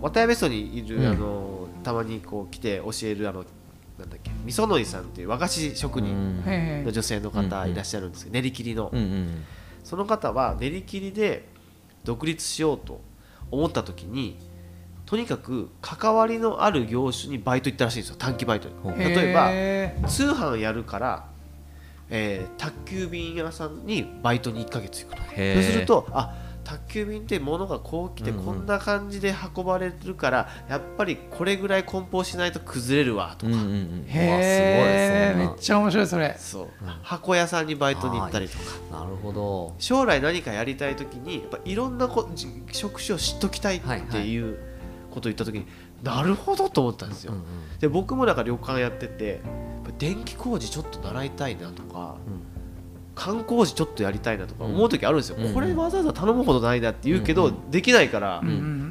[0.00, 1.06] 渡辺ベストにいる、うん。
[1.06, 3.44] あのたまにこう来て教えるあの
[3.98, 6.44] なんだっけみそのりさんっていう和菓子職人
[6.84, 9.44] の女性の方いらっしゃるんですけど、練り切りの、うんうん。
[9.82, 11.48] その方は練り切りで
[12.04, 13.00] 独立しようと
[13.50, 14.38] 思った時に
[15.06, 18.16] とにかく関わりのある業種にバイト行ったらしいんですよ。
[18.18, 18.98] 短期バイトに。
[18.98, 21.28] 例えばへ通販やるから、
[22.10, 26.34] えー宅急便屋さんにバイトに1ヶ月行くとそうするとあ
[26.68, 28.44] 宅急便って物がこう来てうんうん。
[28.44, 34.04] こんな感じで運ばれるから、やっぱりこれぐらい梱包しないと崩れるわとか、うんうんうん。
[34.06, 35.38] ーへー。
[35.38, 36.36] めっちゃ面白いそれ。
[36.38, 36.68] そう。
[37.02, 38.58] 箱屋さんにバイトに行ったりと
[38.90, 38.98] か。
[39.00, 39.74] なるほど。
[39.78, 44.58] 将来何かやりたい時にやっぱいろんなこじ職種を知っときたいっていう
[45.10, 45.66] ことを言った時に、
[46.02, 47.32] なるほどと思ったんですよ。
[47.32, 47.44] うんうん。
[47.80, 52.16] で僕もなんか旅館やっててやっぱ電気工事ちょっと習いたいなとか、
[53.18, 55.52] 観光地ちょっとやりたいなとか思う時あるんですよ、うん。
[55.52, 58.40] これわざわざ頼むほどないなって言うけど、うできないから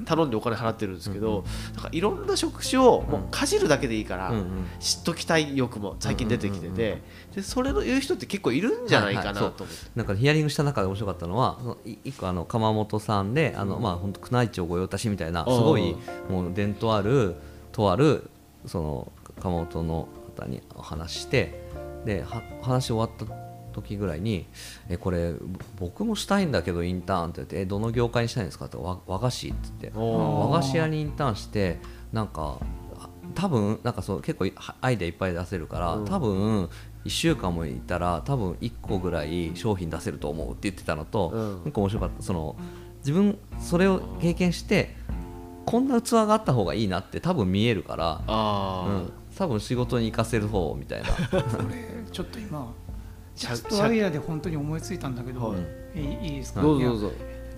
[0.05, 1.43] 頼んでお金払ってるんですけど、うん
[1.75, 4.33] なんかいろんな職種をもうかじるだけでいいから、
[4.79, 7.01] 知っときたい欲も最近出てきてて
[7.35, 9.63] でそれの言う人って結構いるんじゃないかなと思って。
[9.95, 11.59] なんかヒアリングした中で面白かったのは
[12.03, 15.95] 一個あの鎌本さんであの、まあ本当宮内庁御用達みたいなすごい
[16.29, 17.35] もう伝統ある
[17.71, 18.29] とある
[18.65, 21.61] その鎌本の方にお話しして
[22.05, 23.46] では話終わった
[23.81, 24.45] 時ぐらいに
[24.89, 31.79] 「えこれぼ僕もしたいんだけどインターン」って言って「えどの業界にしたいんですか?」って和和菓子って言って和菓子屋にインターンして
[32.11, 32.59] なんか
[32.97, 36.05] あ多分なんかそう結構いアイデアいっぱい出せるから、うん。
[36.05, 36.69] 多分
[37.05, 41.63] 1週間もいたら多分1個ぐらい商品出せると思うって言ってたのと、うん。
[41.63, 42.23] なんか面白かった。
[42.23, 42.55] その
[42.99, 44.95] 自分それを経験して
[45.65, 51.09] こんな器があった方がいいなって多分見えるから、うん、多分仕事に生かせる方みたいな。
[52.11, 52.73] ちょっと今
[53.37, 55.55] ジしゃャストアイデアで本当に思いついたんだけど、は
[55.95, 55.99] い。
[55.99, 56.61] いいですか？
[56.61, 57.11] どうぞどうぞ、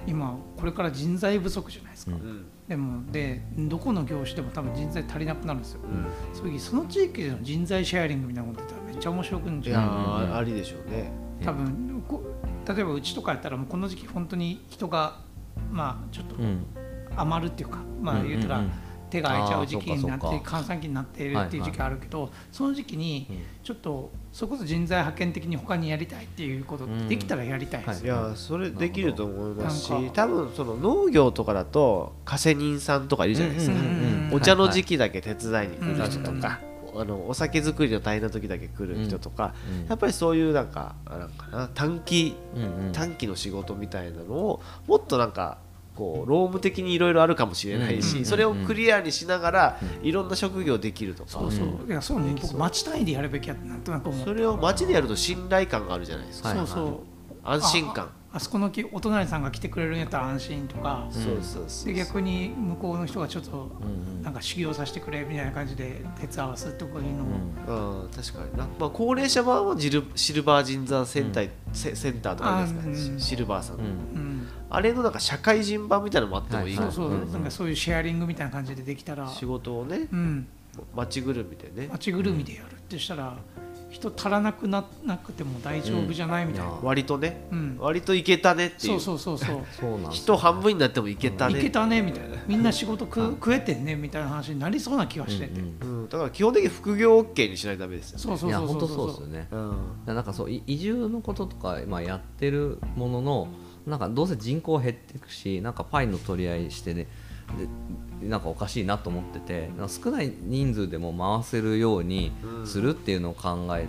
[0.05, 2.21] 今これから人材不足じゃないですか、うん。
[2.21, 6.37] うんでもでどこの業種でも多分人材足りなくなるんですよ、うん。
[6.37, 9.87] そういう時その地域での人材シェアリングみたいなことやったらめっちゃ面白くんじゃない。
[9.87, 11.11] ー、うんありでしょうね。
[11.43, 12.21] 多分こ
[12.67, 15.21] 例えばうちとかやったらもうこの時期本当に人が
[15.71, 16.65] まあちょっとうん。
[17.15, 18.65] 余るっていうか、まあうん言うたらうん。
[18.65, 18.71] うん
[19.09, 23.27] 手が空いちゃう時期になって閑散期になっているっていう時期あるけど、その時期に
[23.63, 28.17] ちょっとそれこそ人材派遣的に他にやりたいっていうことうんできたらやりたいですよ、い。
[28.17, 36.39] やーそれできると思いますし多分その農業とかだと加瀬人さんとかいるじゃないですか、うんうんうんお茶の時期だけ手伝いに来る人とうん。
[36.39, 36.59] か、
[36.95, 39.87] あのお酒作りの大変な時だけ来る人とか、うん。
[39.87, 42.91] やっぱりそういうなんかなんかな短期うんうん。
[42.91, 45.57] 短期の仕事みたいなのをもっとなんか
[45.99, 48.25] こう労務的にいろいろあるかもしれないし、うん。
[48.25, 51.89] それをクリアにしながらいろんな職業できるとか、そうそう、うん。
[51.89, 52.33] いやそうね。
[52.41, 56.57] 僕町単位でやるべきやってなんとなく思うそれを街でやると信頼感があるじゃないですか、はい。
[56.59, 56.99] そうそう。
[57.43, 63.71] 安心感、ああそこのきお隣さんが来てくれるんやったら安心とか、そうそうそうで逆に向こうの人がちょっと
[64.21, 73.89] なんか修行させてくれみたいな感じで手伝わすというのも、うん、確かにな、まあ、高齢者版はジルシルバー人材センター,、セセンターとかあるじゃないですか、あうんシルバーさんの、うん。
[73.89, 74.47] うん。
[74.69, 80.47] あれのなんか社会人版みたいなのもあってもいいかも、そうそう、うんなんかそういうシェアリングみたいな感じでできたら、仕事をねうん、
[80.95, 81.89] 街ぐるみでね。
[81.91, 83.35] 町ぐるみでやるってしたら
[83.89, 86.84] 人足らなくななくても大丈夫じゃないみたいな、うん。
[86.84, 87.47] 割とね。
[87.52, 87.78] うん。
[87.80, 89.38] 割といけたねっていそううそうそう。
[89.39, 91.60] そうそう人半分になってもいけたね。
[91.60, 92.36] いけたねみたいな。
[92.47, 95.47] みんな仕事食食えてんねみたいな話になりそうな気がして。
[95.47, 96.02] て、うんうん。
[96.04, 98.67] うん、だから基本的に副業 OK にしないとダメですよ、そうそういやそう。
[98.67, 99.47] そう本当そうですよね。
[99.52, 99.58] う
[100.12, 103.47] ん、なんかそうい移住のこととか、まあ、やってるものの
[103.88, 107.08] なんかどうせ人口減っていくしなんかパイの取り合いしてねで
[108.21, 112.31] なんかおかしいなと思ってて少ない人数でも回せるように
[112.65, 113.88] するっていうのを考え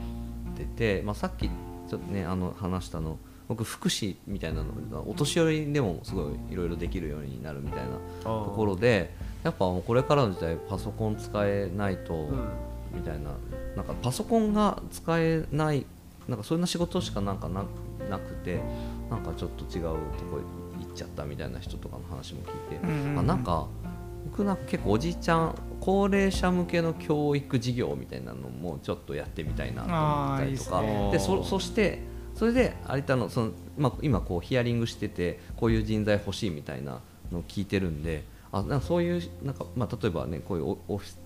[0.56, 3.18] てて、まあ、さっきちょっとねあの話したの
[3.48, 7.90] 僕福祉みたいなのお年寄りでもすごいいろいろできるようになるみたいな
[8.22, 12.48] ところでやっぱもうこれからの時代パソコン使えないと、うん。
[12.94, 13.30] みたいな
[13.76, 15.86] なんかパソコンが使えない
[16.28, 17.64] なんかそんな仕事しかなんかな
[18.08, 18.60] なくて
[19.10, 19.90] なんかちょっと違うと
[20.30, 20.38] こ
[20.94, 23.18] ちゃったみたいな人とかの話も聞いて、うんうんうん。
[23.20, 23.66] あなんか
[24.24, 30.78] 僕なんか結構おじいちゃん高齢者向けの教育事業みたいなのもちょっのやってみたいなと思ったりとか。
[30.78, 31.10] あーいいっすね。
[31.12, 32.02] でそそして
[32.34, 37.00] それで有田のその、まあ、今こうヒアリングしててこういう人材欲しいみたいな
[37.32, 41.18] のを聞いてるんであなんかそういうなんか、まあ、例えばねこういうオオフィス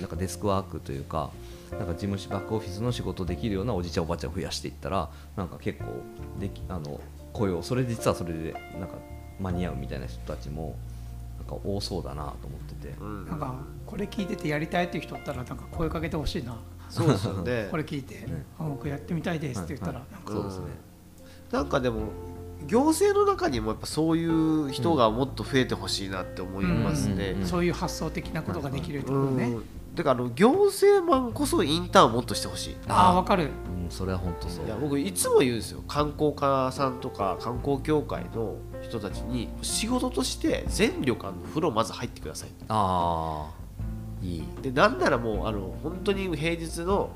[0.00, 1.30] なんかデスクワークというか
[1.72, 5.86] なんか事務所バックオフィスの仕事できるようなおじいちゃんおばあちゃんを増やしていったらなんか結構
[6.38, 7.00] できあの
[7.32, 8.94] 雇用それ実はそれでなんか
[9.40, 10.76] 間に合うみたいな人たちも
[11.38, 12.94] なんか多そうだなと思ってて。
[13.00, 13.26] うん。
[13.26, 13.54] なんか
[13.86, 16.56] これ聞いててやりたいっていう人おったらなんか声かけてほしいな。
[16.88, 17.68] そうですよね。
[17.72, 18.26] これ聞いて、
[18.58, 20.32] あ僕やってみたいですって言ったら、はいなんか。
[20.32, 20.64] そうですね、
[21.50, 22.02] なんかでも
[22.66, 32.76] 行政の中にもやっぱそういう人がもっと増えてほしいなって思いますね、そういう発想的なことができるところね、うんだからあの行政マンこそインターンをもっとしてほしい。
[32.88, 33.50] ああわかる。
[33.84, 34.66] うん、それは本当そう。
[34.66, 35.82] いや僕いつも言うんですよ。
[35.86, 42.48] 観光家さんとか観光協会の人たちに仕事として全旅館の風呂まず入ってください。
[42.68, 44.44] ああいい。
[44.62, 47.10] でなんならもうあの本当に平日の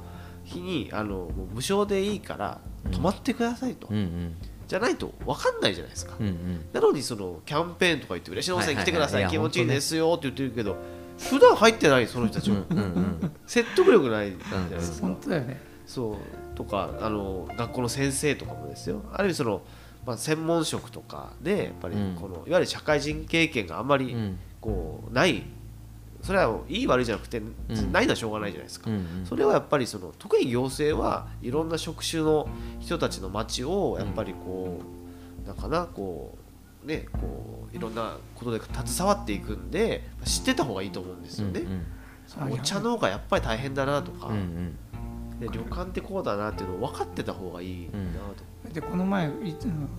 [0.44, 2.60] 日にあのもう無償でいいから
[2.92, 4.36] 泊まってくださいと、うんうん。
[4.68, 6.66] じゃないと分かんないじゃないですか、うんうん。
[6.72, 10.76] なのにそのキャンペーンとか言って嬉野温泉来てください,、はいはいはい気持ちいいですよって言ってるけど
[11.18, 15.60] 普段入ってないその人たちは、うんうん説得力ないじゃないですか、本当だよね。
[15.86, 16.56] そう。
[16.56, 19.02] とかあの学校の先生とかもですよ。
[19.12, 19.62] ある意味その、
[20.04, 22.16] まあ、専門職とかでやっぱりうん。
[22.16, 24.38] この、いわゆる社会人経験があんまりうん。
[24.60, 25.44] こうない。
[26.22, 27.54] それはいい悪いじゃなくて、ん。
[27.92, 29.26] ないのはしょうがないじゃないですか、うんうん。
[29.26, 32.48] それはやっぱりその特に行政はいろんな職種の
[32.80, 34.80] 人たちの街をやっぱりこ
[35.44, 36.35] う、なんかなこう
[36.86, 41.62] ねこういろんなことで携わっていくんで知ってた方がいいと思うんですよね、
[42.38, 44.76] あお茶農家やっぱり大変だなとか、うんうん。
[45.40, 47.90] で旅館ってこうだなっていうのを分かってた方がいいな
[48.64, 49.30] と、でこの前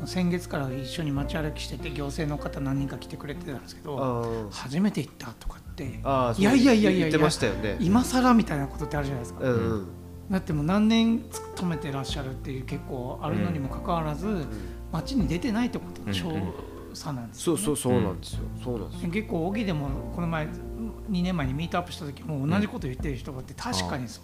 [0.06, 7.78] 先月から一緒に街歩きしてて行政の方何人か来てくれてたんですけど初めて行ったとかっていやいやいやいや言ってましたよね。
[7.80, 9.88] 今更みたいなことってあるじゃないですか、うんうん。
[10.32, 14.47] だってもう何年勤めてらっしゃるっていう結構あるのにもかかわらず、
[14.91, 16.32] 街に出てないってことの調
[16.97, 17.62] 査なんですよ、ね。
[17.62, 19.12] そうそうそうなんですよ、そうなんですよ。
[19.12, 24.23] 結構小木でもこの前2年前にミートアップした時も同じこと言ってる人がいて確かにそう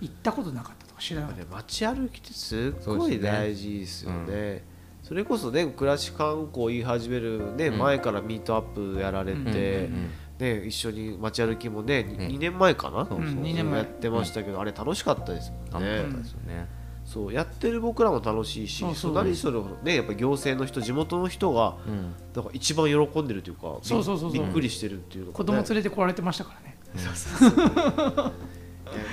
[0.00, 1.42] 行ったことなかったとか知らなかった。
[1.42, 1.48] ね。
[1.50, 4.64] 街歩きってすっごい大事ですよね。
[5.02, 7.78] それこそね暮らし観光言い始める、ねうん。
[7.78, 13.18] 前からミートアップやられて、うんうんね、一緒に街歩きもねね 2, 年前かな、そう。
[13.18, 13.80] うん二年前。
[13.80, 16.79] やってましたけど、あれ楽しかったですもんね、楽しかったですよね
[17.10, 22.14] そうやってる僕らも楽しいしそう何それねやっぱ行政の人地元の人がうん。
[22.36, 24.40] なんか一番喜んでるというかびそうそうそうそう。
[24.44, 25.36] びっくりしてるっていうのがね。
[25.36, 26.78] 子供連れて来られてましたからね。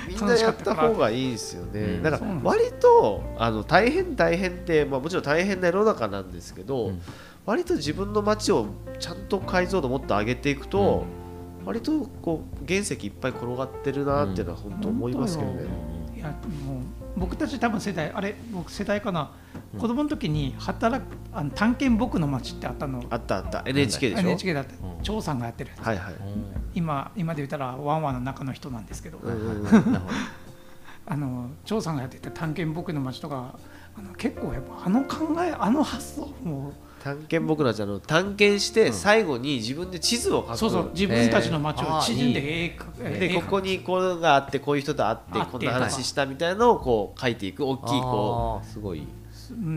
[0.07, 2.19] みんなやった方がいいですよね、うんだから。
[2.19, 2.47] そうなんです。
[2.47, 7.01] 割とあの大変大変って、まあ、もちろん大変な世の中なんですけど、うん。
[7.47, 8.67] 割と自分の街を
[8.99, 11.05] ちゃんと解像度もっと上げていくと、
[11.65, 15.86] 割とこう原石いっぱい転がってるなっていうのは本当思いますけどね。
[16.17, 16.39] いやもう
[17.15, 19.31] 僕たち多分世代あれ僕世代かな、
[19.77, 23.03] 子供の時に働くあの探検僕の街ってあったの。
[23.09, 23.63] あったあった。
[23.65, 25.03] NHK でしょ？NHK だってうん。
[25.03, 26.15] 張さんがやってるやつ、はいはい、
[26.73, 29.19] 今今で言ったらワンワンの中の人なんですけど、
[31.05, 33.59] あの張さんがやってた探検僕の街とか
[33.95, 36.73] あの結構やっぱあの考えあの発想も
[37.07, 42.77] 探検僕らじゃあの探検して最後に自分で地図を描く、そうそう自分たちの街えーを地図で
[43.19, 47.65] でここにこうがあってこういう人と会ってこんな話したみたいなのをこう書いていく。
[47.65, 48.67] 大きいこあー。
[48.69, 49.07] すごい。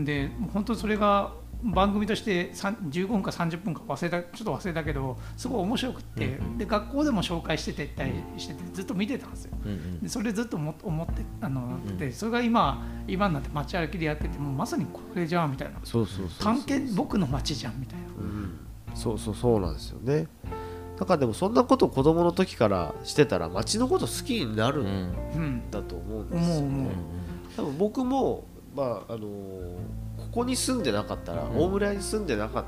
[0.03, 1.31] で本当にそれが
[1.63, 9.51] 番組としてさん15分か30分か忘れたちょっと忘れたけどすごい面白くって、で学校でも紹介しててたりしててずっと見てたんですよ。
[9.65, 9.99] うんうん。
[10.01, 15.79] でそれずっと思思ってあの、んでそれが今今になって街歩きでやっててもうまさにこれじゃんみたいな。
[15.81, 16.43] うそうそうそう。
[16.43, 18.05] 探検僕の街じゃんみたいな。
[18.19, 18.59] うん。
[18.95, 20.27] そうそうそうなんですよね。
[20.97, 24.89] だからでもそんなことを子供の時からしてたら街のこと好きになるうんん
[25.35, 26.91] うん、だと思うんですよ、思う思う、
[27.57, 28.43] 多分僕も
[28.75, 30.00] まああのー
[30.31, 31.57] ここに住んでなかったら、うん。
[31.57, 32.63] 大村屋に住んでなかっ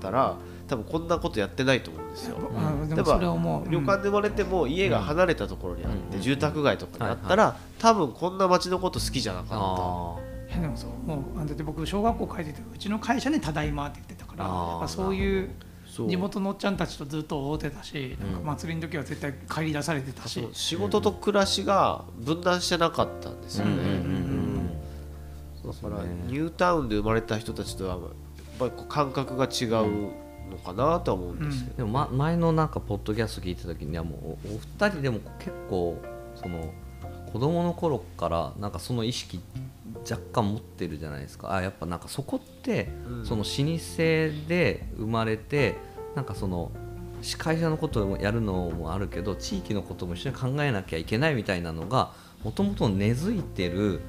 [0.00, 0.36] たら
[0.68, 6.22] 多分こんなことやってないと思うんですよ、あでもやっぱそれは思う、旅館で生まれても家が離れたところにあって、うん。
[6.22, 10.16] 住宅街とかにあったら、多分こんな街のこと好きじゃなかっあ
[10.50, 15.50] いやでもそうもうあだって僕小学校帰っててうちの会社に「ただいま」って言ってたからあーやっぱそういう
[16.08, 18.32] 地元のおっちゃんたちとずっと会うてたし、うん。
[18.32, 20.50] なんか祭りの時は絶対帰り出されてたし、そう。
[20.52, 24.41] 仕事と暮らしが分断してなかったんですよね、うんうんうん
[25.80, 28.00] だからニュータウンで生まれた人たちとはやっ
[28.58, 30.10] ぱり感覚が違う
[30.50, 36.00] のかなとは思うんですけど、でも、ま、前のなんかポッドキャスト聞いた時にはもうおお二人でも結構
[36.34, 36.72] その
[37.32, 39.40] 子供の頃からなんかその意識
[40.10, 41.54] 若干持ってるじゃないですか。
[41.54, 43.26] あやっぱなんかそこって、うん。
[43.26, 43.96] その老舗
[44.48, 45.76] で生まれて
[46.14, 46.70] なんかその
[47.38, 52.12] 会社のこともやるのもあるけど地域のことも一緒に考えなきゃいけないみたいなのが
[52.44, 54.00] もともと根付いてる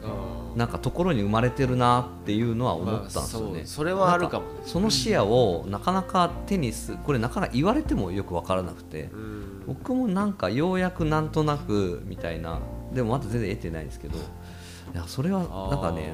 [0.56, 3.46] なんかところに生まれてるなっていうのは思ったんですよね。
[3.46, 4.54] まあそうそれはあるかもね。
[4.60, 9.64] なんその視野をなかなか手にすこれなかなか言われてもよく分からなくてうん。
[9.68, 12.60] 僕もなんかようやくなんとなくみたいな
[12.94, 15.40] でもまだ全然得てないんですけどいやそれは
[15.72, 16.14] なんかね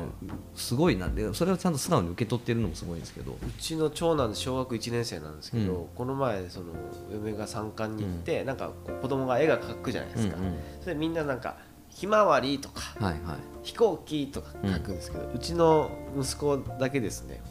[0.55, 1.09] すごいな。
[1.09, 3.31] でそれをちゃんと素直に受け取ってるのもすごいんですけど。
[3.31, 5.87] うちの長男小学1年生なんですけど、うん。
[5.95, 6.67] この前その
[7.11, 10.57] 嫁が参観に行って、なんかこう子供が絵が描くじゃないですか、うんうん。
[10.79, 11.57] それでみんななんか
[11.99, 13.37] ひまわりとかはいはい。
[13.61, 17.41] 飛行機とか書くんですけど、うちの息子だけですね。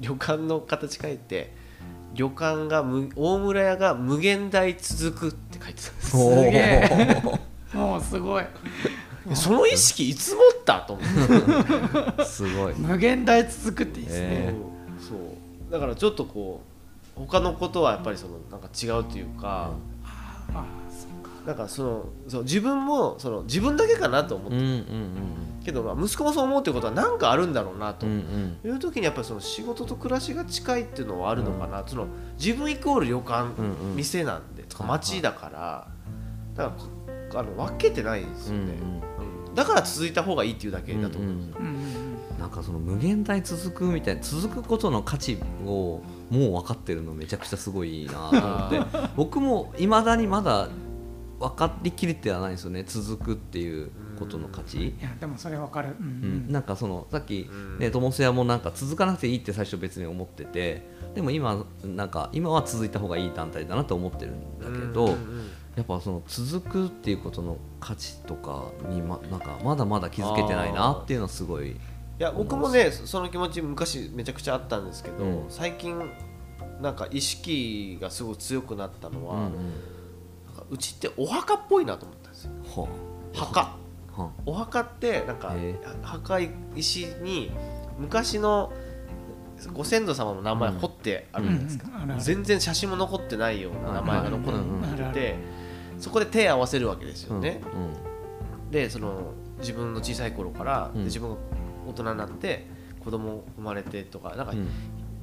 [0.00, 1.52] 旅館の形書いて
[2.14, 6.16] 旅館がむ大村屋が無限大続くって書いてたんです。
[6.16, 6.50] おー。
[6.50, 7.22] げえ。
[7.76, 8.44] もうすごい。
[9.34, 12.74] その意識いつ持ったと思って すごい。
[12.78, 14.54] 無限大続くっていいですね、え
[14.98, 15.70] そう。
[15.70, 16.62] だからちょっとこ
[17.16, 19.72] う他のことはやっぱりそのなんか違うというか、
[20.48, 20.64] うか
[21.46, 24.84] なんかそのそう自分もその自分だけかなと思って、うんうんうん
[25.64, 28.06] けど、まあ、息子もそう思うってことは何かあるんだろうなと。
[28.06, 28.70] うんうん。
[28.72, 32.06] いう時にやっぱりその仕事と暮らしが近いっていうのはあるのかな、その
[32.38, 35.88] 自分イコール旅館、うんうん店なんでとか街だから、
[36.56, 36.76] だか
[37.34, 39.54] らあの分けてないですよね、うんうん。
[39.54, 42.38] だから続いた方がいいっていうだけだと思うんですよ、うんうんうん。
[42.40, 45.36] なんかその無限大続くみたいな続くことの価値
[45.66, 48.80] をもう分かってるのめちゃくちゃすごいいいなと思って。
[49.14, 50.68] 僕もいまだにまだ
[51.40, 52.84] 分かりきれてはないんですよね。
[52.86, 54.88] 続くっていうことの価値。
[54.88, 55.96] いやでもそれわかる。
[55.98, 56.08] うんう
[56.48, 57.78] ん、なんかそのさっきうん。
[57.78, 71.70] ね友瀬屋もなんか続かなくていいって最初別に思っててでも今なんか今は続いた方がいい団体だなと思ってるんだけど、うんうんやっぱその続くっていうことの価値とかにまなんかまだまだ気づけてないなっていうのはすごい。
[71.70, 71.76] い
[72.18, 75.44] や僕もねその気持ち昔めちゃくちゃあったんですけど、うん。
[75.48, 75.96] 最近
[76.82, 79.52] なんか意識がすごい強くなったのは、うんうん
[80.70, 82.52] うちってお墓っぽいなと思ったんですよ。
[82.64, 82.88] は
[83.34, 83.60] 墓。
[83.60, 86.40] あはお墓ってなんかへ墓
[86.76, 87.50] 石に
[87.98, 88.72] 昔の
[89.72, 92.18] ご先祖様の名前彫ってあるじゃないですか、うんうん。
[92.18, 94.60] 全然写真も残ってないような名前が残って
[94.94, 95.36] あるあて
[95.98, 98.10] そこで手を合わせるわけですうんよね、うん
[98.70, 101.04] でその自分の小さい頃から、でうん。
[101.06, 101.36] 自分が
[101.88, 102.66] 大人になって
[103.04, 104.68] 子供生まれてとかなんか、うん。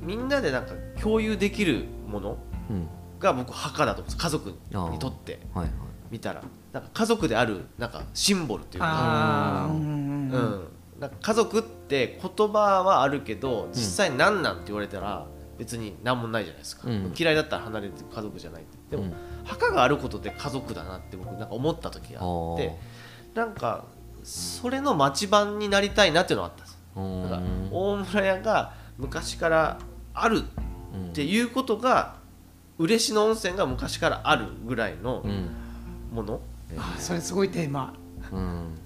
[0.01, 2.37] みんなでなんか共有できるもの
[2.69, 2.87] うん
[3.19, 5.39] が僕墓だと思うんです家族にとって。
[5.53, 5.73] はいはい。
[6.11, 6.41] 見たら。
[6.71, 10.29] なんか家族であるなんかシンボルというか、うん。
[10.99, 17.13] なんか家族って言葉はあるけど実際何なんって言われたら別に何もないじゃないですか、うん。
[17.17, 18.77] 嫌いだったら離れて家族じゃないって。
[18.91, 19.13] でも、うん。
[19.45, 22.75] 墓があることで家族だなって僕なんか思った時があって
[23.33, 23.85] なんか
[24.23, 26.77] それの町版になりたいなっていうのがあったんです。
[26.95, 29.79] だからうん大村屋が昔から
[30.13, 32.16] あるっていうことが
[32.79, 35.49] 嬉野温泉が昔からあるぐらいのうん。
[36.13, 36.41] もの、
[36.77, 37.93] あそれすごいテーマ。
[38.31, 38.77] うん。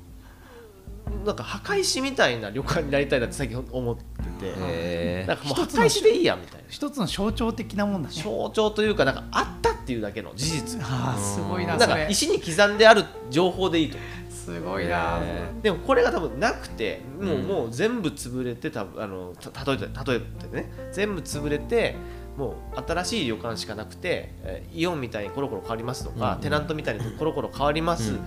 [1.26, 4.04] なんか墓石みたいな旅館になりたいなって最近思って
[4.40, 6.68] て、へなんかもう一つの墓石でいいやみたいな。
[6.70, 8.16] 一つの象徴的なもんだね。
[8.16, 10.82] 象徴というかなんかあったっていうだけの事実。
[10.82, 13.98] ああすごいななんか石に刻んである情報でいいと。
[14.30, 15.20] すごいな。
[15.22, 17.44] へでもこれが多分なくてもう,、うん。
[17.44, 20.72] もう全部潰れて多分あのた例えて例えてね。
[20.92, 21.96] 全部潰れて
[22.38, 28.20] もう新しい旅館しかなくて、えーイオンみたいにコロコロ変わりますとか、うんテナントみたいにコロコロ変わります、うん。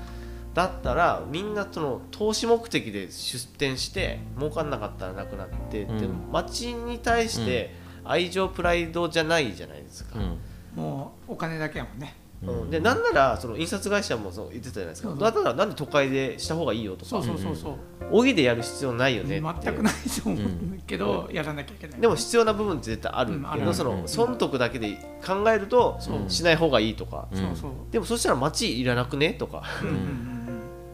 [0.52, 5.98] だったらみんなその投資目的で出店して儲かんなかったらなくなって、うん。
[5.98, 7.74] でも町に対して
[8.05, 10.18] 愛情プライドじゃないじゃないですか。
[10.18, 10.38] うん。
[10.76, 12.14] もうお金だけやもんね
[12.47, 12.70] うん。
[12.70, 15.09] でなんならその印刷会社もそう言ってたじゃないですか。
[15.11, 17.11] そうだったらなんで都会でした方がいいよとか。
[17.11, 17.74] そうそうそうそう。
[18.11, 20.49] 荻でやる必要ないよね全くないと思う
[20.86, 22.01] けどやらなきゃいけない。
[22.01, 23.40] でも必要な部分って絶対ある。
[23.59, 24.09] けど、そのうん。
[24.09, 27.70] 損得だけで考えるとしない方がいいとか、うんそうそう。
[27.90, 29.62] でもそしたら町いらなくねとか。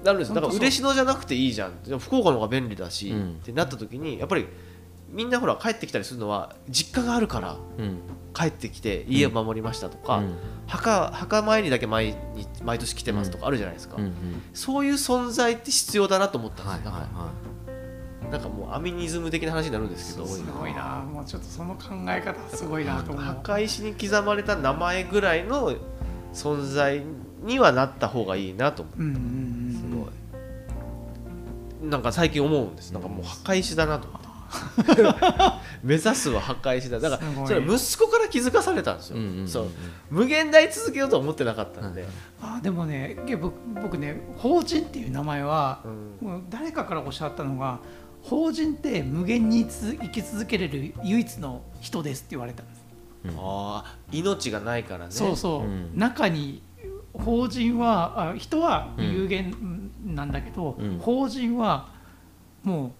[0.02, 0.34] なるんですよ。
[0.34, 1.98] だから嬉野じゃなくていいじゃん。
[1.98, 3.30] 福岡の方が便利だし、うん。
[3.32, 4.46] ってなった時にやっぱり
[5.10, 7.98] みんなほら帰ってきたりするのは実家があるからうん。
[8.32, 10.36] 帰ってきて家を守りましたとか、うん。
[10.68, 14.12] 墓墓参りだけ毎日毎年来てますとかあるじゃないですか、うんうん。
[14.54, 18.48] そういう存在って必要だなと思ったんですよ、はいはいはなんか。
[18.48, 21.04] もうアミニズム的な話になるんですけどすごいな。
[21.12, 23.24] もうちょっとその考え方すごいなと思う。
[23.24, 25.74] 墓石に刻まれた名前ぐらいの
[26.32, 27.02] 存在
[27.42, 29.02] にはなった方がいいなと思う。
[29.02, 31.90] んうんうんうすごい。
[31.90, 32.92] なんか最近思うんです。
[32.92, 34.19] なんかもう墓石だなと思って
[35.82, 39.66] 目指すは墓石だだからそれ息子から気づかされたんですよ、うんうんうんそう。
[40.10, 42.06] 無限大続けようとは思ってなかったんで、
[42.42, 46.28] あでもね僕僕ね法人っていう名前はうん。
[46.28, 47.78] もう誰かからおっしゃったのが
[48.22, 52.84] 法人って無限につ生き続けれる唯一の人ですって言われたんです、
[53.24, 53.30] うん。
[53.36, 55.10] ああ命がないからね。
[55.10, 55.90] そうそう、うん。
[55.94, 56.62] 中に
[57.12, 59.54] 法人はあ人は有限
[60.04, 60.98] なんだけど、うん。
[60.98, 61.88] 法人は
[62.62, 62.92] もうんう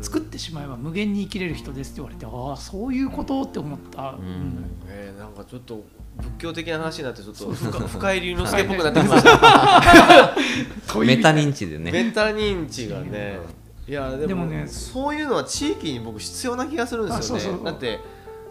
[0.00, 4.64] 作ってしまえば無限に生きれる人ですって言われて、ああそういうことって思った、ん。
[4.88, 5.84] えーなんかちょっと
[6.16, 10.36] 仏教的な話になってちょっと深深井龍之介っぽくなってきました。
[11.00, 11.90] メタ認知でね。
[11.90, 13.38] メタ認知がね。
[13.86, 17.42] いやでもでもねそういうのは地域に僕必要な気がするんですよね。
[17.42, 17.64] あそうそう。
[17.64, 18.00] だって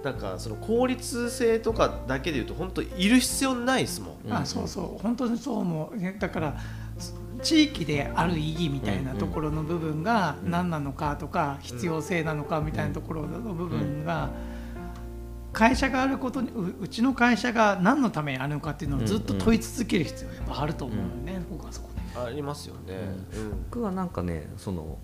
[0.03, 4.33] なんかその効率性とかだけで言うと本当いる必要ないですもん、うん。
[4.33, 5.01] あそうそう。
[5.01, 5.97] 本当にそう思う。
[5.97, 6.57] ねだから
[7.43, 14.29] 地域である意義みたいなところの部分が何なのかとか必要性なのかみたいなところの部分が
[15.51, 22.19] 会社があることにううちの会社が何のためにあるのかっていうのをずっと問い続ける必要がやっぱあると思うよね、僕はそこで。
[22.19, 22.97] ありますよね、
[23.35, 23.49] うん。
[23.69, 24.97] 僕はなんかねその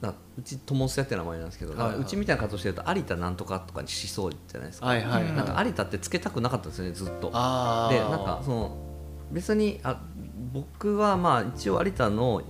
[0.00, 1.98] なうち友瀬って名前なんですけど、はいはい。
[1.98, 5.32] うちみたいな活動してると有田なんとかとかにしそうじゃないですか、はいはいはい。
[5.34, 7.28] なんか有田ってつけたくなかったんですよねずっと。
[7.28, 8.89] でなんかその
[9.30, 10.00] 別にあ
[10.52, 12.42] 僕はまあ一応有田の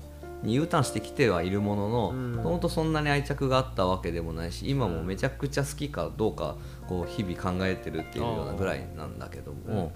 [0.42, 2.32] に U ターンしてきてはいるもののうん。
[2.36, 6.56] もともとそんなに愛着があったわけでもないし今もめちゃくちゃ好きかどうか
[6.88, 9.92] こう日々考えてるっていうようなぐらいなんだけども、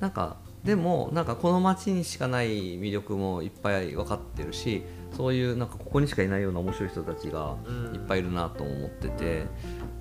[0.00, 4.82] なんかでもなんかこの街にしかない魅力もいっぱい分かってるし
[5.16, 7.56] そういうなんかここにしかいないような面白い人たちが
[7.92, 9.44] いっぱいいるなと思ってて、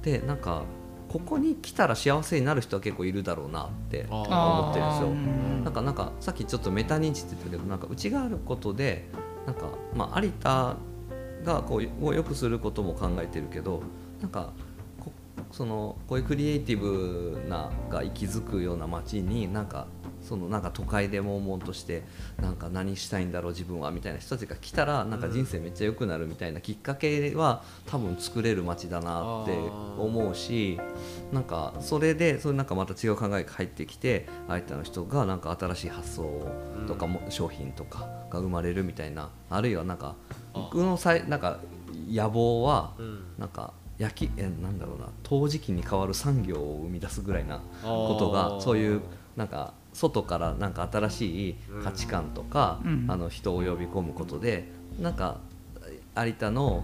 [0.01, 0.63] でなんか
[1.13, 5.07] ここに来たら幸せになる人は結構いるだろうなって思ってるんですよ。
[5.09, 5.63] うん。
[5.63, 9.07] なんかなんかさっきちょっとメタ認知って言ったけどなんかうちがあることで
[9.45, 10.75] なんかまあ有田
[11.43, 13.83] がこうを良くすることも考えてるけど
[14.21, 14.53] なんか
[14.99, 15.11] こ
[15.51, 19.85] そのこういうクリエイティブなが息づくような街になんか
[20.23, 22.03] そのなんか都会で悶々として
[22.41, 29.57] なんか何したいんだろう自分はみたいな人たちが来たらなんか人生めっちゃ良くなるみたいなきっかけは多分作れる街だなって
[29.99, 30.79] 思うし
[31.31, 36.47] なんかそれでそれなんかまた違う考えが入ってきて相手の人がなんか新しい発想
[36.87, 40.15] とかも商品とかが生まれるみたいなあるいはなんか
[40.53, 41.59] 僕のさいなんか
[42.09, 49.01] 野望はうんなんか焼きえなんだろうな陶磁器に代わる産業を生み出すぐらいなことがそういう
[49.35, 53.05] なんか外からなんか新しい価値観とか、うん。
[53.07, 54.69] あの人を呼び込むことで
[54.99, 55.39] なんか
[56.17, 56.83] 有田の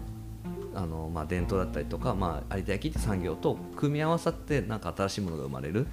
[0.74, 5.88] あの、まあ、伝統だったりとか、まあ、有田焼って産業と組み合わさってなんか新しいものが生まれる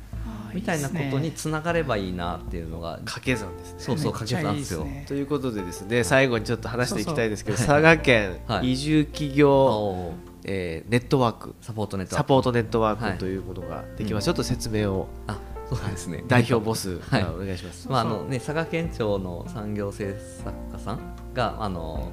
[0.54, 3.78] みたいなことにつながればいいなっていうのが掛け算ですね。
[3.78, 4.80] そうそう掛け算ですよ。
[4.80, 5.04] いいですね。
[5.08, 7.76] ということでですね最後にちょっと話していきたいですけどそうそう。
[7.76, 8.72] 佐賀県はい。
[8.72, 10.14] 移住企あ業、お
[10.44, 11.54] えーネットワーク。
[11.60, 12.24] サポートネットワーク。
[12.24, 13.10] サポートネットワはい。
[13.10, 14.26] ークというものができます、うん。
[14.26, 15.08] ちょっと説明を。
[15.26, 15.38] あ
[15.68, 16.24] そうですね。
[16.28, 17.24] 代表ボスはい。
[17.24, 21.00] お願いします、まああのね、佐賀県庁の産業政策課さん
[21.34, 22.10] があの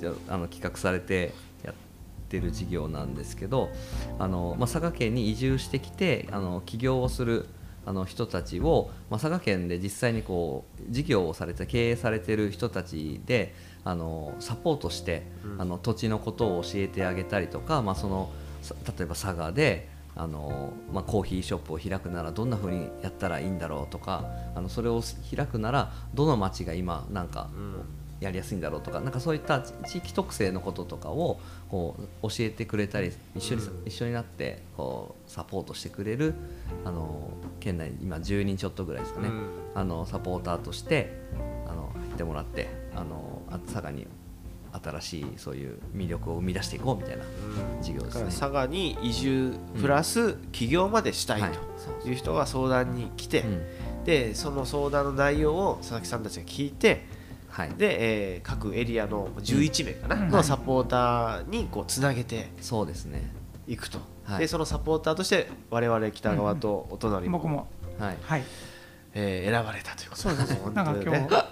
[0.00, 1.32] じゃあの企画されて
[1.64, 1.74] やっ
[2.28, 3.70] てる事業なんですけど
[4.18, 7.46] あの、まあ、佐賀県に移住してきてあの起業をする
[7.84, 15.60] あの人たちを、まあ、佐賀県で実際にこう事業をされて経営されてる人たちであのサポートして、うん。
[15.62, 18.30] あの土地のことを教えてあげたりとか、まあ、その
[18.62, 25.02] さ例えば佐賀であのまあ、コーヒーショップを開くならどんな風にやったらいいんだろうとかあのそれを
[25.34, 27.84] 開くならどの町が今なんかうん。
[28.20, 31.38] やりやすいんだろうとかなんかそういった地域特性のこととかを
[31.70, 33.86] こう教えてくれたり一緒に,、うん。
[33.86, 36.34] 一緒になってこうサポートしてくれる
[36.84, 39.50] あの県内に今10人ちょっとぐらいですかね、うん。
[39.74, 41.12] あのサポーターとして
[41.68, 44.06] あの入ってもらってあのあ佐賀に
[44.72, 47.24] 新しいそういう魅力を生み出していこうみたいな
[47.80, 48.20] 事業だですね。
[48.20, 52.12] から佐賀に移住プラス起業までしたいとい。
[52.12, 54.04] う人が相談に来て、うん。
[54.04, 57.06] でその相談の内容を佐々木さんたちが聞いて
[57.56, 60.28] はい、で、えー各エリアの11名かな、うん。
[60.28, 63.32] のサポーターにこうつなげてそうですね。
[63.66, 64.40] いくと、はい。
[64.40, 67.68] でそのサポーターとして我々北側とお隣も、僕も。
[67.98, 68.16] はい。
[68.22, 68.44] はい。
[69.14, 71.28] えー選ばれたということそうです本なんか今当にね。
[71.30, 71.46] 日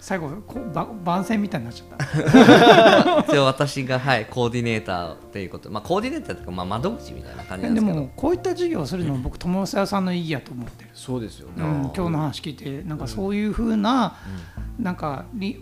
[0.00, 3.40] 最後こうば番宣みたいになっちゃった。
[3.44, 8.00] 私がはいコーディネーターっていうこと、まあコーディネーターというかまあ窓口みたいな感じなんでですけど。
[8.06, 14.16] もこういった授業をするのも僕友沢さんの意義やと思ってる、そうですよね、うん、今日の話聞いてなんかそういうふうな、
[14.78, 15.60] なんかリ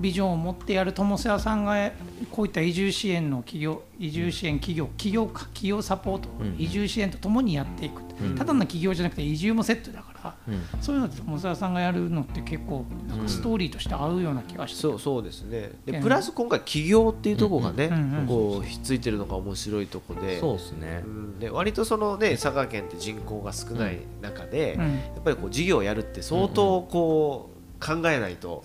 [0.00, 1.90] ビジョンを持ってやる友沢さんが
[2.30, 6.56] こういった移住支援の企業移住支援企業企業か企業サポート、うん。
[6.58, 8.34] 移住支援とともにやっていく、うん。
[8.34, 10.62] ただの企業じゃなくて移住もセットだから、うん。
[10.80, 15.72] そういうのって友沢さんがやるのって結構なんかストーリーとして合うような気がして、そうそうですね。
[15.84, 16.02] でうん。
[16.02, 17.90] プラス今回起業っていうところがね、
[18.26, 20.40] こうひっついてるのが面白いとこで。
[20.40, 21.02] そうですね。
[21.04, 21.08] う。
[21.08, 21.38] ん。
[21.38, 24.80] で割とそのね佐賀県って人口が少ない中で、うん。
[24.82, 24.86] や
[25.20, 27.49] っぱりこう事業をやるって相当こう
[27.80, 28.62] 考えないと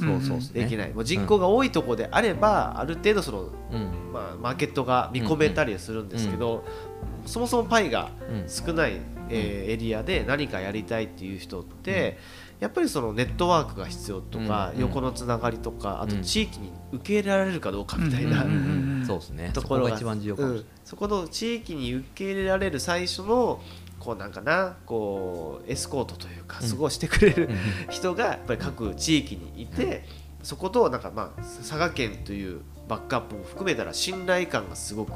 [0.53, 4.11] できない、もう人口が多いところであれば、ある程度その、うん。
[4.13, 6.65] まあ、マーケットが見込めたりはするんですけど、
[7.25, 8.45] そもそもパイがうん。
[8.47, 8.99] 少ない、
[9.29, 12.17] えーエリアで何かやりたいっていう人って、
[12.59, 16.21] やっぱりそのネットワークが必要とか、うん横のつながりとかあとうん。
[16.21, 18.45] 地域に受け入れられるかどうかみたいな。
[19.53, 19.97] ところが
[20.83, 23.61] そこの地域に受け入れられる最初の
[24.05, 26.69] こうなんかなこうエスコートというかうん。
[26.69, 27.91] 過ごしてくれる、うん。
[27.91, 30.03] 人がやっぱり各地域にいて、
[30.43, 35.13] そことなんかまあ佐賀県というバックアップも含めたら信頼感がすごく、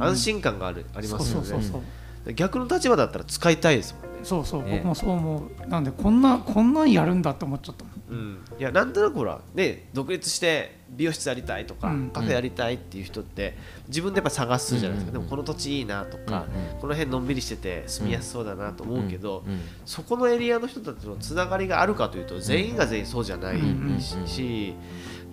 [0.00, 2.34] 安心感があるありますよね。
[2.34, 4.20] 逆の立場だったら使いたいですもんね。
[4.22, 4.76] そうそう、ね。
[4.76, 5.68] 僕もそう思う。
[5.68, 12.10] なんでこんなこんなんやるんだって思っちゃったうん、いやなんとなくほらね独立して美容室やりたいとか、うん。
[12.10, 13.56] カフェやりたいっていう人って
[13.88, 15.16] 自分でやっぱ探すじゃないですか、うん。
[15.16, 16.46] うんでもこの土地いいなとか、
[16.80, 19.42] この辺のんびりしてて住みやすそうだなと思うけど、
[19.86, 23.98] そこのエリアの人たちのつながりがあるかというと全員が全員そうじゃないうん。
[24.00, 24.74] し、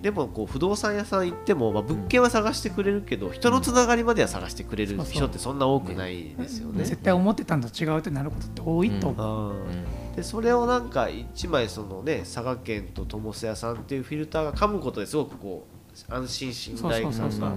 [0.01, 6.85] でもこう不動産屋さん行っても、まあ、物件は探してくれるけど人のつながりまでは探してくれる人ってそんな多くないですよね。
[6.85, 10.15] 絶対思ってたんと違うってなることって多いと思う、うん。
[10.15, 15.67] でそれをなんか一枚そのね佐賀県と友瀬屋さんっていうフィルターが噛むことですごくこ
[16.09, 17.53] う安心信頼感が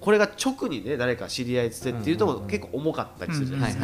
[0.00, 3.80] これが直にね誰か知り合いつてっていうとも結構重かったりするじゃはないで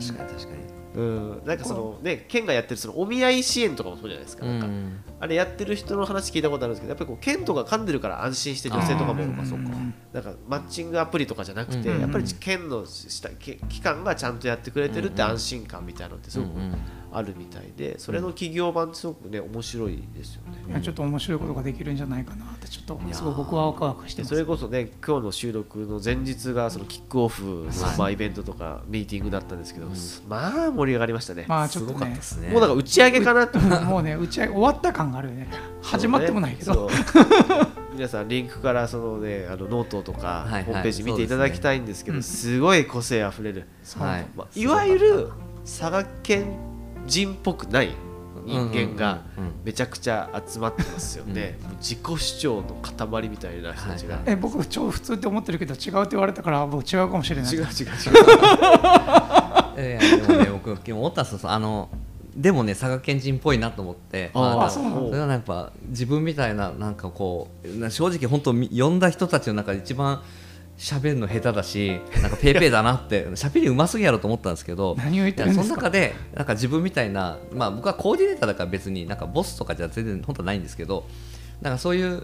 [0.00, 9.70] すか、確かに確かにうん、なんかそのね県がやってるそのお見合い支援とかもそうじゃないですか,、なんかうんあれやってる人の話聞いたことあるんですけどやっぱりこう県とか噛んでるから安心して女性とかもあーそうか
[10.12, 12.00] なんかマッチングアプリとかじゃなくて、うん。
[12.00, 16.50] やっぱり県のしたけ機関がちゃんとやってくれてるって安心感みたいなのってすごく
[17.16, 20.82] あるみたいでそれの企業版ってすごくね面白いですよね。
[20.82, 29.86] ちょっと面白いことができるんじゃないかなってちょっとすごい僕はワクワクしてそれこそね今日の収録の前日がそのキックオフのまあイベントとかミーティングだったんですけど、
[30.28, 32.20] まあ盛り上がりましたね、まあちょっとね。
[32.40, 35.48] ね もうなんか打ち上げかなってもうね打ち上げ終わった感があるよね。
[35.80, 36.90] 始まってもないけど、
[37.94, 43.66] 皆さんリンクからそのねあのノートとかホームページ見ていただきたいんですけど、すごい個性あふれる、
[43.98, 45.30] はいまあ、いわゆる
[45.64, 46.75] 佐賀県
[47.06, 47.94] 人っぽくない
[48.44, 49.22] 人間が
[49.64, 57.52] めちゃくちゃ集まってますよね、もう自己主張の塊みたいな人たちが、はいえ僕超普通って思ってるけど違うって言われたから僕違うかもしれない。
[57.52, 57.70] 違う違う違う。
[59.76, 61.88] ええ でもね僕今日思ったんですよあの
[62.36, 64.30] でもね佐賀県人っぽいなと思って。
[64.34, 64.56] あー。
[64.56, 65.08] まあそうなの？
[65.08, 70.22] それはやっぱ自分みたいななんかこうな正直本当み呼んだ人たちの中で一番
[70.78, 75.62] 喋るの下手だしなんかペーペーだなって 喋りうますぎやろと思ったんですけど何を言ってるんですか？
[75.62, 81.06] いやその中でなんか自分みたいな、まあ、僕はコーディネーターだから別になんかボスとかじゃ全然本当はないんですけど
[81.62, 82.22] なんかそういう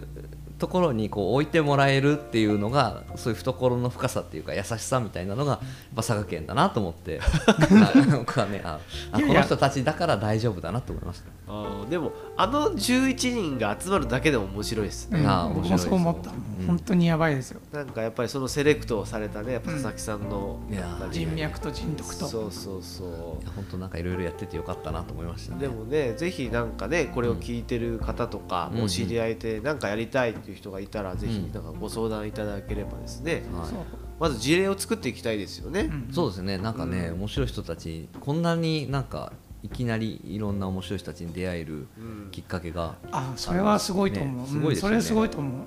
[0.63, 5.59] ところにこう置いてもらえるっていうのがそういう懐の深さっていうか優しさみたいなのがやっ
[5.93, 7.19] ぱ佐賀県だなと思って。
[7.19, 8.79] はい僕はねあ
[9.11, 9.35] あいやいや。
[9.35, 11.25] この人たちだから大丈夫だなと思いました。
[11.47, 15.27] あーでもあの11人が集まるだけでも面白いですね、うん。
[15.27, 17.59] あー面白いそう思った、もう本当にやばいですよ。
[17.73, 22.27] なんかやっぱりそのセレクトをされたねやっぱ佐々木さんの、いややっぱり人脈と人徳と。
[22.27, 23.03] そうそうそ
[23.43, 25.59] う本当なんかいろいろやっててよかったなと思いましたね。
[25.59, 31.53] でもねぜひなんかねこれを聞いてる方とか、うんお知り合いでなんかやりたいっていう人がいたら、ぜひうん。
[31.53, 33.71] なんかご相談いただければですね、はい。
[34.19, 36.57] まず事例を作っていきたいですよね、うんそうですね。
[36.57, 39.33] なんかね、面白い人たちこんなになんか
[39.63, 42.29] いきなりいろんな面白い人たちに出会えるうん。
[42.31, 44.47] きっかけが、あそれはすごいと思う、ね。
[44.47, 44.95] すごいですよね。
[44.95, 45.63] うんそれすごいと思う。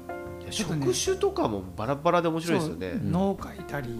[0.50, 2.92] 職種とかもバラバラで面白いですよね。
[2.92, 3.10] そう。
[3.10, 3.98] 農家いたりうん。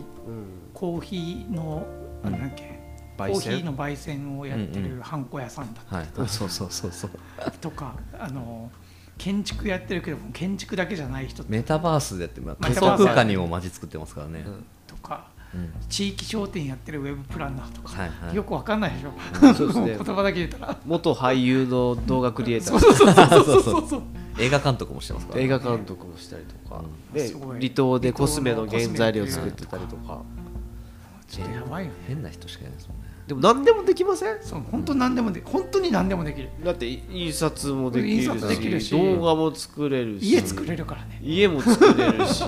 [0.73, 1.87] コーヒーの
[2.23, 2.77] あれなんだっけ？
[3.19, 3.53] コ焙煎？
[3.53, 7.11] ーヒーの焙煎をやってうんうるハンコ屋さんだったはい、そうそうそうそう。
[7.61, 8.71] とか、あの
[9.19, 14.45] 建築やってるけど建築だけじゃない人メタバースでやって仮想空間にもマジ作ってますからね、
[14.87, 15.73] とかうん。
[15.89, 18.37] 地域商店やってるウェブプランナーとか、はいはい。
[18.37, 19.13] よくわかんないでしょ、
[19.55, 19.87] そうですね。
[19.87, 20.77] 言葉だけ言ったら。
[20.85, 22.79] 元俳優の動画クリエイター。
[22.79, 24.03] そうそうそうそうそうそう。
[24.39, 27.15] 映画監督もしてますから、映画監督もしたりとか、うん。
[27.15, 30.21] で離島でコスメの原材料作ってたりとか。
[31.29, 31.97] ちょっとやばいよね。
[32.07, 34.43] 変な人しかいないですもんねでも何でもできません？
[34.43, 36.49] そう本当何でもで本当に何でもできる。
[36.65, 38.91] だって印刷もできるしできるし。
[38.93, 40.31] 動画も作れるし。
[40.31, 41.19] 家作れるからね。
[41.23, 42.45] 家も作れるし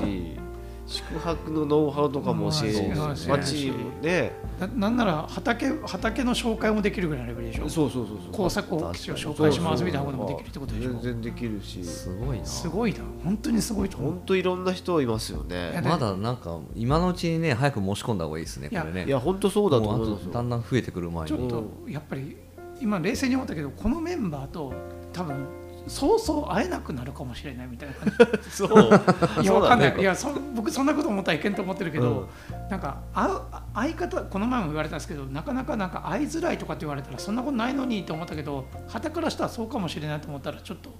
[0.88, 4.32] 宿泊のノウハウとかも教えるうんしそう街にもね。
[4.58, 7.68] ななんなら畑畑の紹介もできるぐらいのレベルでしょ？
[7.68, 8.32] そうそうそうそう。
[8.32, 10.92] 工作を紹介しますみたいなこともできるってことでしょ？
[10.92, 11.84] 全然できるし。
[11.84, 12.44] すごいな。
[12.46, 13.00] すごいな。
[13.22, 14.12] 本当にすごいと思う。
[14.12, 15.78] 本当いろんな人いますよね。
[15.84, 19.04] まだなんか今のうちにね早く申し込んだ方がいいですねこれね。
[19.04, 20.18] いや本当そうだと思いますよ。
[20.22, 21.28] あとだんだん増えてくる前に。
[21.28, 22.36] ちょっとやっぱり
[22.80, 24.72] 今冷静に思ったけどこのメンバーと
[25.12, 25.46] 多分
[25.88, 29.00] そうそう会えなくなるかもしれないみたいな感 そう。
[29.42, 30.00] じ いやそうだねわかんない。
[30.00, 32.28] いやそ僕そんなこと思ったらいけんと思ってるけど、
[32.70, 33.40] なんか会う
[33.74, 40.90] 相方この前も言われたんですけどなかなかなんか会いづらいとかって言われたらそんなことないのにって思ったけど旗からしたらそうかもしれないと思ったらちょっと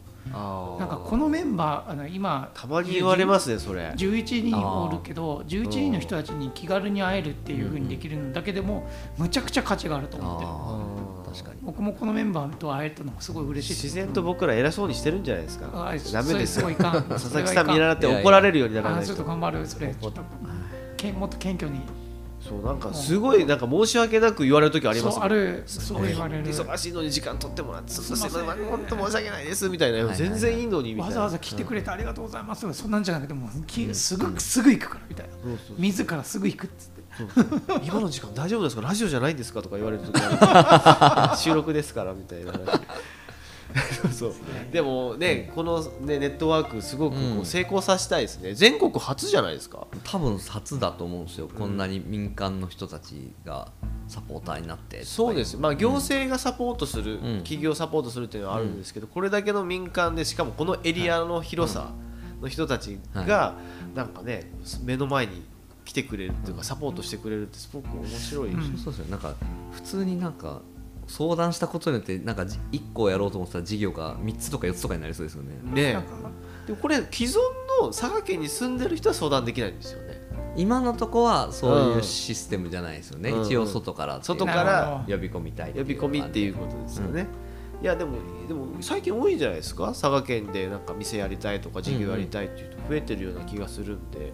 [0.78, 3.93] なんかこのメンバーあの今たまに言われますねそれ。
[3.97, 8.86] 11人おるけど11人の人たちに気軽に会えるっていうふうにできるのだけでも
[9.16, 11.61] むちゃくちゃ価値があると思ってる確かに。
[11.62, 15.66] 僕もこのメンバーと会えたのがすごい嬉しい自然と僕ら偉そうにしてるんじゃないですか。
[15.72, 16.70] あダメですよ。
[16.74, 19.07] 佐々木さん見習って怒られるようにならあないと。
[19.09, 20.22] ちょっと頑張るそれちょっと
[20.97, 21.81] けんもっと謙虚に。
[22.41, 26.45] そうなんかすごいなんか申し訳なく言われる時ありますあるすそう言われる。
[26.47, 28.64] 忙しいのに時間取ってもらってすみませんすいません。
[28.64, 31.12] 本当申し訳ないですみたいな、全然いいのにみたいな。
[31.12, 32.72] わざわざ来てくれてありがとうございます。
[32.72, 35.33] そんなんじゃなくてもうきすぐすぐ行くからみたいな。
[35.79, 36.98] 自らすぐ行くっつって
[37.83, 38.83] 今の時間大丈夫ですか？
[38.83, 39.62] ラジオじゃないんですか？
[39.62, 41.37] とか言われる時ある。
[41.43, 42.81] 収録ですからみたいな話。
[44.11, 44.33] そう
[44.73, 48.55] でもねこの、ね、ネットワークすごくこう成功させたいですね。
[48.55, 49.87] 全国初じゃないですか？
[50.05, 53.69] 多分初だと思うんですよ、こんなに民間の人たちが
[54.09, 57.39] サポーターになってそうです、まあ、行政がサポートする、ん。
[57.43, 61.91] 企業サポートするっていうのはあるんですけど、これだけの民間でしかもこのエリアの広さ
[62.41, 63.57] の人たちが、
[63.95, 64.51] なんかね
[64.83, 65.43] 目の前に
[65.89, 68.76] 来てくれるっていうかサポートしてくれるってすごく面白い、うん。
[68.76, 69.34] そうですよなんか
[69.72, 70.61] 普通になんか
[71.07, 75.55] 相談したことによってなんかじ1個やろうと思ってた事業が3つとか4つとかになりそうですよね。
[75.72, 76.05] ね
[76.66, 77.39] でもこれ既存
[77.80, 80.20] の佐賀県に住んでる人は相談できないんですよね。
[80.57, 83.47] 今のとこはそういうシステムじゃないですよね、うん。
[83.47, 87.26] 一応外から外からほ呼び込みたい呼び込みっていうことですよね、
[87.80, 89.86] いやでもでも最近多いんじゃないですか。
[89.86, 94.32] 佐賀県でなんか店やりたいとか事業やりたいっていう人増えてるような気がするんで、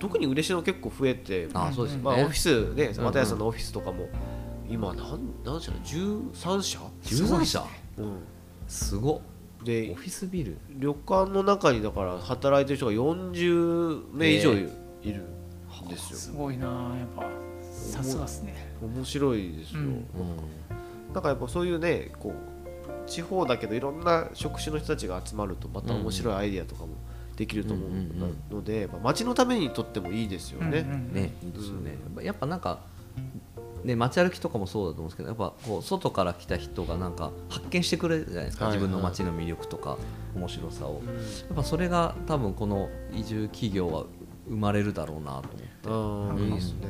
[0.00, 4.08] 特に嬉野結構増えてあそうですよね、まあ、オフィスね、うん又谷さんのオフィスとかも、
[4.68, 5.70] 今何何社？
[5.70, 7.64] だ13社、13社？
[7.98, 8.18] うん、
[8.66, 9.20] すごっ。
[9.62, 10.56] オでフィスビル。
[10.70, 14.70] 旅館の中にだから働いてる人が40名以上いる,、
[15.84, 16.18] んですよ。
[16.18, 17.24] すごいなやっぱ。
[17.62, 18.74] さすがですね。
[18.82, 19.86] 面白いですよ、うん。
[19.86, 20.04] うん。
[21.12, 26.94] なんかやっぱそういうねこう地方だけどいろんな職種の人たちが集まるとまた面白いアイディアとかも
[27.40, 30.80] できると思うんうんうので、まあ、街のためにとってもいいですよね。
[30.80, 32.80] うんうんねいいですよね、やっぱなんか
[33.82, 38.78] ね街歩きとかもそうだと思うんですけどやっぱこう外から来た人がなんか発見してくれるじゃないですか、はいはい。
[38.78, 39.96] 自分の街の魅力とか
[40.34, 41.00] 面白さを、
[41.48, 44.04] やっぱそれが多分この移住企業は
[44.46, 46.42] 生まれるだろうなと思って。
[46.42, 46.88] うん、いいですね。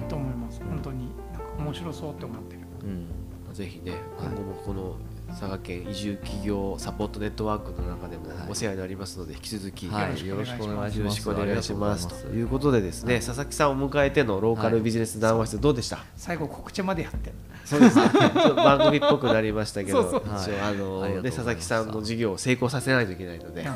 [0.00, 0.60] いいと思います。
[0.64, 2.60] 本当になんか面白そうって思ってる。
[2.82, 3.54] うん。
[3.54, 4.00] ぜひね、はい。
[4.26, 4.96] 今後もこの
[5.32, 8.50] 佐賀県移住企業サポートネットワークの中でもはい。
[8.50, 10.98] お世話になりますので、引き続き、はい、よろしくお願いします。
[10.98, 12.22] よろしくお願いします。
[12.22, 17.32] ということでですね、佐々木さんを迎えてのローカルビジネス談話室どうでした、最後告知までやって。
[17.64, 18.04] そうですね。
[18.56, 20.22] 番組っぽくなりましたけど、そうそう。
[20.36, 23.72] 一応あのね佐々木さんの事業を成功させないといけないので、い は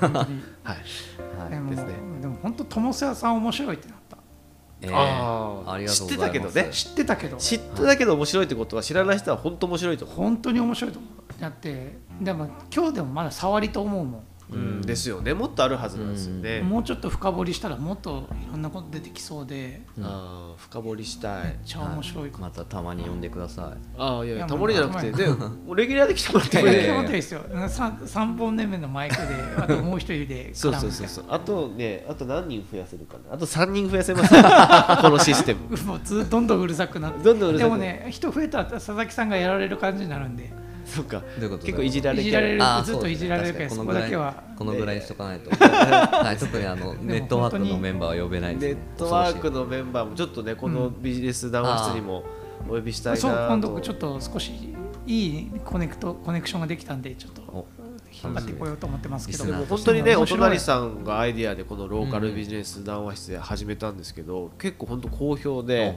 [1.46, 1.50] い。
[1.50, 1.94] でもですね。
[2.20, 4.18] でも本当友瀬さん面白いってなった。
[4.82, 5.88] えーあーあ。
[5.88, 6.68] 知ってたけどね。
[6.70, 7.36] 知ってたけど。
[7.36, 10.16] 知ってたけど面白いってことは知らない人は本当面白いと思う。
[10.16, 15.34] 本当に面白いと思うだってでも今日でもまだ触りと思うもんうん、ですよね。
[15.34, 16.60] もっとあるはずなんですよね。
[16.60, 21.44] もうちょっと深掘りしたらもっといろんなこと出てきそうでああ、深掘りしたい。
[21.44, 23.78] めっちゃ面白いかもまたたまに呼んでください。
[23.98, 26.74] ああ、いやいや、たまりじゃなくて、で、もうレギュラーで来てもらってもいい
[27.08, 29.22] ですよ 3, 3本目のマイクで
[29.56, 31.24] あともう一人でそうそうそうそう。
[31.28, 33.34] あとね、あと何人増やせるかな。
[33.34, 34.30] あと3人増やせます。
[35.02, 35.76] このシステム。
[35.84, 40.52] もうずどんどんうるさくなってどんどんうるさくでもね人増えたら佐々木さんがやられる感じになるんで
[40.86, 41.20] そうか。
[41.20, 44.44] どういうこと結構いじられキャラいじられるずっといじられるからそうですねそこだけは。
[44.56, 45.50] このぐらいにしとかないと。
[45.52, 48.80] はい、特にあのネットワークのメンバーは呼べないです、ネッね。
[48.96, 52.24] トワークのメンバーもちょっとね、このビジネス談話室にも
[52.68, 53.26] お呼びしたいなと。
[53.26, 54.52] そう今度ちょっと少し
[55.06, 57.66] いいコネクトコネクションができたんでちょっとお
[58.24, 59.44] 引っ張ってこようと思ってますけど。
[59.44, 65.94] 本当にね、お隣さんがアイディアでこのローカルビジネス談話室で始めたんですけど、結構本当好評で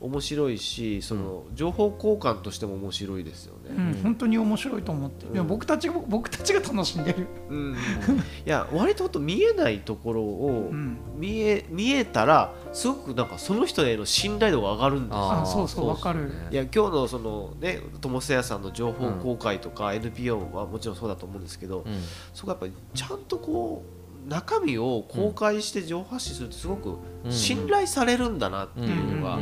[0.00, 3.90] 面白いし、その情報交換としても面白いですようね。
[3.90, 7.76] ん、本当に面白いと思って、いや僕たちが僕たちが楽しんでる、うん、
[8.46, 15.32] いや割と本当見えないところをうん、見え見えたらすごくなんかその人への信頼度が上がるんですよ。
[15.32, 16.30] あそうそうわかる。
[16.50, 21.94] いや今日のそのね友瀬屋さんの情報公開とか NPO はもちろんそうだと思うんですけど、うん。
[22.32, 23.97] そこはやっぱりちゃんとこう
[24.28, 27.32] 中身を公開して情報発信するってすごくうん。
[27.32, 29.38] 信頼されるんだなっていうのが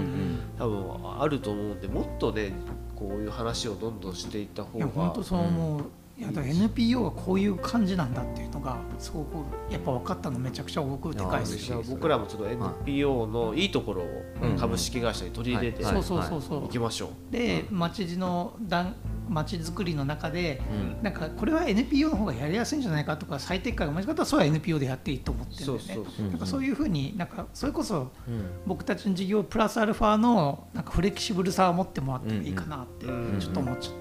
[0.58, 2.52] 多分あると思うんでもっとね
[2.94, 5.84] こういう話をどんどんしていった方いや本が当そう思う、
[6.18, 9.36] いやだ NPO はこういう感じなんだっていうのがすごく
[9.70, 11.58] やっぱ分かったのめちゃくちゃ僕でかいです。
[11.58, 14.06] し僕らもちょっと NPO のいいところを
[14.42, 15.92] うん株式会社に取り入れてはい。
[15.92, 17.32] そうそうそうそう、いきましょう。
[17.32, 18.94] で町の団
[19.28, 21.02] 町づくりの中でうん。
[21.02, 26.08] なんかこれは NPO の方がやりやすいんじゃないかとか最適化が間違ったらそれは NPO でやっていいと思ってるんだよね。
[26.30, 28.50] なんかそういうふうになんかそれこそうん。
[28.66, 33.38] 僕たちの事業プラスアルファのなんかフレキシブルさを持ってもらってもいいかなってうん。
[33.38, 33.94] ちょっと思っちゃっ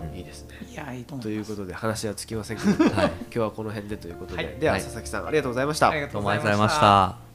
[0.00, 0.54] うんうんいいですね。
[0.74, 3.06] た、いやいいと思といますいうことで話はつきませんけど、はい。
[3.06, 4.58] 今日はこの辺でということで、はい。
[4.58, 4.82] でははい。
[4.82, 5.90] 佐々木さんありがとうございました。
[5.90, 7.31] ありがとうございどうもありがとうございまました。